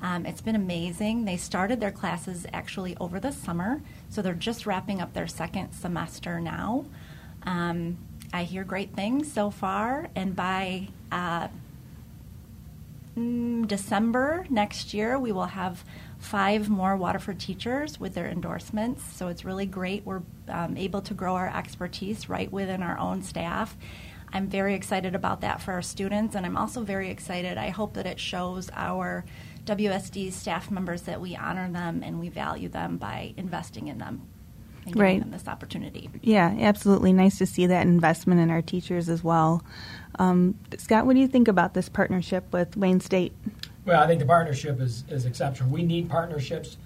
Um, 0.02 0.26
it's 0.26 0.40
been 0.40 0.56
amazing. 0.56 1.24
They 1.24 1.36
started 1.36 1.80
their 1.80 1.90
classes 1.92 2.44
actually 2.52 2.96
over 2.98 3.20
the 3.20 3.32
summer, 3.32 3.82
so 4.08 4.20
they're 4.20 4.34
just 4.34 4.66
wrapping 4.66 5.00
up 5.00 5.12
their 5.12 5.28
second 5.28 5.72
semester 5.72 6.40
now. 6.40 6.86
Um, 7.44 7.98
I 8.32 8.44
hear 8.44 8.64
great 8.64 8.94
things 8.94 9.32
so 9.32 9.50
far, 9.50 10.08
and 10.16 10.34
by 10.34 10.88
uh, 11.12 11.48
mm, 13.16 13.66
December 13.68 14.46
next 14.50 14.92
year, 14.92 15.18
we 15.18 15.30
will 15.30 15.46
have 15.46 15.84
five 16.18 16.68
more 16.68 16.96
Waterford 16.96 17.38
teachers 17.38 18.00
with 18.00 18.14
their 18.14 18.28
endorsements. 18.28 19.04
So 19.14 19.28
it's 19.28 19.44
really 19.44 19.66
great. 19.66 20.04
We're 20.04 20.22
um, 20.48 20.76
able 20.76 21.02
to 21.02 21.14
grow 21.14 21.34
our 21.34 21.54
expertise 21.54 22.28
right 22.28 22.50
within 22.50 22.82
our 22.82 22.98
own 22.98 23.22
staff. 23.22 23.76
I'm 24.32 24.48
very 24.48 24.74
excited 24.74 25.14
about 25.14 25.42
that 25.42 25.62
for 25.62 25.72
our 25.72 25.82
students, 25.82 26.34
and 26.34 26.44
I'm 26.44 26.56
also 26.56 26.82
very 26.82 27.10
excited. 27.10 27.56
I 27.56 27.68
hope 27.68 27.94
that 27.94 28.06
it 28.06 28.18
shows 28.18 28.68
our 28.74 29.24
WSD 29.64 30.32
staff 30.32 30.70
members 30.70 31.02
that 31.02 31.20
we 31.20 31.36
honor 31.36 31.70
them 31.70 32.02
and 32.02 32.18
we 32.18 32.30
value 32.30 32.68
them 32.68 32.96
by 32.96 33.32
investing 33.36 33.86
in 33.86 33.98
them 33.98 34.26
and 34.84 34.94
giving 34.94 35.02
Right. 35.02 35.20
them 35.20 35.30
this 35.30 35.48
opportunity. 35.48 36.10
Yeah, 36.22 36.54
absolutely. 36.58 37.12
Nice 37.12 37.38
to 37.38 37.46
see 37.46 37.66
that 37.66 37.86
investment 37.86 38.40
in 38.40 38.50
our 38.50 38.62
teachers 38.62 39.08
as 39.08 39.24
well. 39.24 39.62
Um, 40.18 40.56
Scott, 40.78 41.06
what 41.06 41.14
do 41.14 41.20
you 41.20 41.28
think 41.28 41.48
about 41.48 41.74
this 41.74 41.88
partnership 41.88 42.52
with 42.52 42.76
Wayne 42.76 43.00
State? 43.00 43.32
Well, 43.84 44.02
I 44.02 44.06
think 44.06 44.20
the 44.20 44.26
partnership 44.26 44.80
is, 44.80 45.04
is 45.08 45.26
exceptional. 45.26 45.70
We 45.70 45.82
need 45.82 46.08
partnerships 46.08 46.76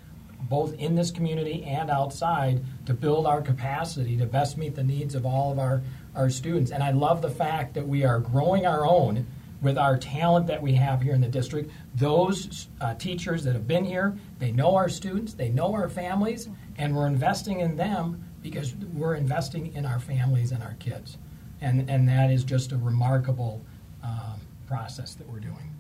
both 0.49 0.75
in 0.75 0.95
this 0.95 1.11
community 1.11 1.65
and 1.65 1.91
outside 1.91 2.63
to 2.87 2.95
build 2.95 3.27
our 3.27 3.43
capacity 3.43 4.17
to 4.17 4.25
best 4.27 4.57
meet 4.57 4.75
the 4.77 4.85
needs 4.85 5.15
of 5.15 5.27
all 5.27 5.53
of 5.53 5.59
our, 5.59 5.83
our 6.15 6.31
students. 6.31 6.71
And 6.71 6.83
I 6.83 6.91
love 6.91 7.23
the 7.23 7.31
fact 7.31 7.75
that 7.75 7.87
we 7.87 8.05
are 8.05 8.19
growing 8.19 8.65
our 8.65 8.87
own 8.87 9.27
with 9.61 9.77
our 9.77 9.97
talent 9.97 10.47
that 10.47 10.63
we 10.63 10.75
have 10.75 11.03
here 11.03 11.15
in 11.15 11.21
the 11.21 11.29
district. 11.29 11.71
Those 11.95 12.69
uh, 12.81 12.95
teachers 12.95 13.45
that 13.45 13.55
have 13.55 13.67
been 13.67 13.85
here, 13.85 14.17
they 14.39 14.53
know 14.53 14.75
our 14.77 14.89
students, 14.89 15.35
they 15.35 15.49
know 15.49 15.75
our 15.75 15.89
families, 15.89 16.49
and 16.77 16.97
we're 16.97 17.07
investing 17.07 17.61
in 17.61 17.77
them 17.77 18.25
because 18.43 18.75
we're 18.95 19.15
investing 19.15 19.75
in 19.75 19.85
our 19.85 19.99
families 19.99 20.53
and 20.53 20.63
our 20.63 20.75
kids. 20.75 21.19
And, 21.61 21.91
and 21.91 22.09
that 22.09 22.31
is 22.31 22.45
just 22.45 22.71
a 22.71 22.77
remarkable 22.77 23.65
um, 24.05 24.41
process 24.67 25.15
that 25.15 25.29
we're 25.29 25.41
doing. 25.41 25.75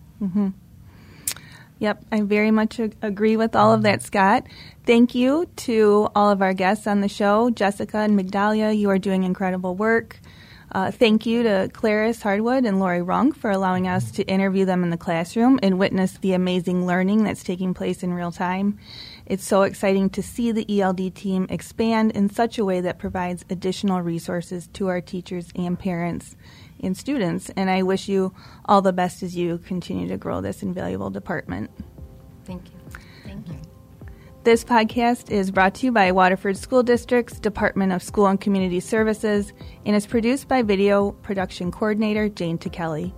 Yep, 1.78 2.04
I 2.10 2.22
very 2.22 2.50
much 2.50 2.80
ag- 2.80 2.96
agree 3.02 3.36
with 3.36 3.54
all 3.54 3.72
of 3.72 3.82
that, 3.82 4.02
Scott. 4.02 4.44
Thank 4.84 5.14
you 5.14 5.48
to 5.56 6.08
all 6.16 6.30
of 6.30 6.42
our 6.42 6.52
guests 6.52 6.88
on 6.88 7.00
the 7.00 7.08
show. 7.08 7.50
Jessica 7.50 7.98
and 7.98 8.18
Migdalia, 8.18 8.76
you 8.76 8.90
are 8.90 8.98
doing 8.98 9.22
incredible 9.22 9.76
work. 9.76 10.18
Uh, 10.70 10.90
thank 10.90 11.24
you 11.24 11.42
to 11.42 11.70
Clarys 11.72 12.22
Harwood 12.22 12.64
and 12.64 12.78
Laurie 12.78 13.00
Runk 13.00 13.36
for 13.36 13.50
allowing 13.50 13.88
us 13.88 14.10
to 14.12 14.22
interview 14.24 14.64
them 14.64 14.82
in 14.82 14.90
the 14.90 14.98
classroom 14.98 15.58
and 15.62 15.78
witness 15.78 16.18
the 16.18 16.34
amazing 16.34 16.86
learning 16.86 17.24
that's 17.24 17.42
taking 17.42 17.72
place 17.72 18.02
in 18.02 18.12
real 18.12 18.30
time. 18.30 18.78
It's 19.24 19.46
so 19.46 19.62
exciting 19.62 20.10
to 20.10 20.22
see 20.22 20.52
the 20.52 20.80
ELD 20.80 21.14
team 21.14 21.46
expand 21.48 22.12
in 22.12 22.28
such 22.28 22.58
a 22.58 22.64
way 22.64 22.80
that 22.82 22.98
provides 22.98 23.44
additional 23.48 24.02
resources 24.02 24.68
to 24.74 24.88
our 24.88 25.00
teachers 25.00 25.48
and 25.54 25.78
parents 25.78 26.36
and 26.82 26.96
students. 26.96 27.50
And 27.56 27.70
I 27.70 27.82
wish 27.82 28.08
you 28.08 28.34
all 28.66 28.82
the 28.82 28.92
best 28.92 29.22
as 29.22 29.36
you 29.36 29.58
continue 29.58 30.08
to 30.08 30.16
grow 30.16 30.40
this 30.40 30.62
invaluable 30.62 31.10
department. 31.10 31.70
Thank 32.44 32.64
you. 32.64 32.68
Thank 32.68 32.72
you. 32.72 32.77
This 34.48 34.64
podcast 34.64 35.28
is 35.30 35.50
brought 35.50 35.74
to 35.74 35.84
you 35.84 35.92
by 35.92 36.10
Waterford 36.10 36.56
School 36.56 36.82
District's 36.82 37.38
Department 37.38 37.92
of 37.92 38.02
School 38.02 38.28
and 38.28 38.40
Community 38.40 38.80
Services 38.80 39.52
and 39.84 39.94
is 39.94 40.06
produced 40.06 40.48
by 40.48 40.62
video 40.62 41.12
production 41.12 41.70
coordinator 41.70 42.30
Jane 42.30 42.56
Tekiele. 42.56 43.12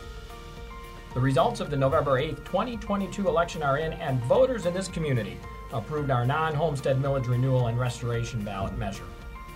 The 1.12 1.20
results 1.20 1.59
of 1.59 1.70
the 1.70 1.77
November 1.77 2.20
8th, 2.20 2.44
2022 2.44 3.27
election 3.27 3.64
are 3.64 3.79
in, 3.79 3.94
and 3.94 4.23
voters 4.23 4.66
in 4.66 4.73
this 4.73 4.87
community 4.87 5.38
approved 5.73 6.09
our 6.09 6.25
non 6.25 6.55
homestead 6.55 7.03
millage 7.03 7.27
renewal 7.27 7.66
and 7.66 7.81
restoration 7.81 8.44
ballot 8.44 8.79
measure. 8.79 9.03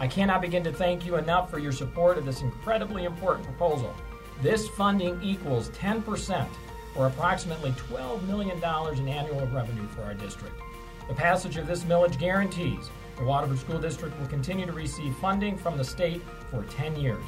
I 0.00 0.08
cannot 0.08 0.42
begin 0.42 0.64
to 0.64 0.72
thank 0.72 1.06
you 1.06 1.14
enough 1.14 1.48
for 1.48 1.60
your 1.60 1.70
support 1.70 2.18
of 2.18 2.24
this 2.24 2.42
incredibly 2.42 3.04
important 3.04 3.46
proposal. 3.46 3.94
This 4.42 4.66
funding 4.70 5.22
equals 5.22 5.68
10%, 5.70 6.44
or 6.96 7.06
approximately 7.06 7.70
$12 7.70 8.26
million 8.26 8.56
in 8.58 9.08
annual 9.08 9.46
revenue 9.46 9.86
for 9.94 10.02
our 10.02 10.14
district. 10.14 10.56
The 11.06 11.14
passage 11.14 11.56
of 11.56 11.68
this 11.68 11.84
millage 11.84 12.18
guarantees 12.18 12.90
the 13.16 13.24
Waterford 13.24 13.60
School 13.60 13.78
District 13.78 14.18
will 14.18 14.26
continue 14.26 14.66
to 14.66 14.72
receive 14.72 15.14
funding 15.18 15.56
from 15.56 15.78
the 15.78 15.84
state 15.84 16.20
for 16.50 16.64
10 16.64 16.96
years. 16.96 17.22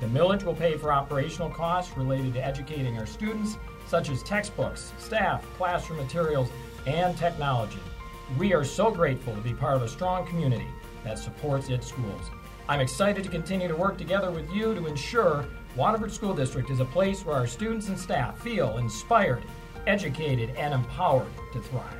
The 0.00 0.06
millage 0.06 0.44
will 0.44 0.54
pay 0.54 0.78
for 0.78 0.92
operational 0.92 1.50
costs 1.50 1.96
related 1.96 2.32
to 2.34 2.44
educating 2.44 2.98
our 2.98 3.06
students, 3.06 3.58
such 3.86 4.08
as 4.08 4.22
textbooks, 4.22 4.92
staff, 4.98 5.44
classroom 5.58 5.98
materials, 5.98 6.48
and 6.86 7.16
technology. 7.18 7.80
We 8.38 8.54
are 8.54 8.64
so 8.64 8.90
grateful 8.90 9.34
to 9.34 9.40
be 9.42 9.52
part 9.52 9.76
of 9.76 9.82
a 9.82 9.88
strong 9.88 10.26
community 10.26 10.68
that 11.04 11.18
supports 11.18 11.68
its 11.68 11.88
schools. 11.88 12.22
I'm 12.68 12.80
excited 12.80 13.24
to 13.24 13.30
continue 13.30 13.68
to 13.68 13.76
work 13.76 13.98
together 13.98 14.30
with 14.30 14.50
you 14.50 14.74
to 14.74 14.86
ensure 14.86 15.44
Waterford 15.76 16.12
School 16.12 16.34
District 16.34 16.70
is 16.70 16.80
a 16.80 16.84
place 16.84 17.24
where 17.24 17.36
our 17.36 17.46
students 17.46 17.88
and 17.88 17.98
staff 17.98 18.40
feel 18.40 18.78
inspired, 18.78 19.42
educated, 19.86 20.50
and 20.56 20.72
empowered 20.72 21.28
to 21.52 21.60
thrive. 21.60 21.99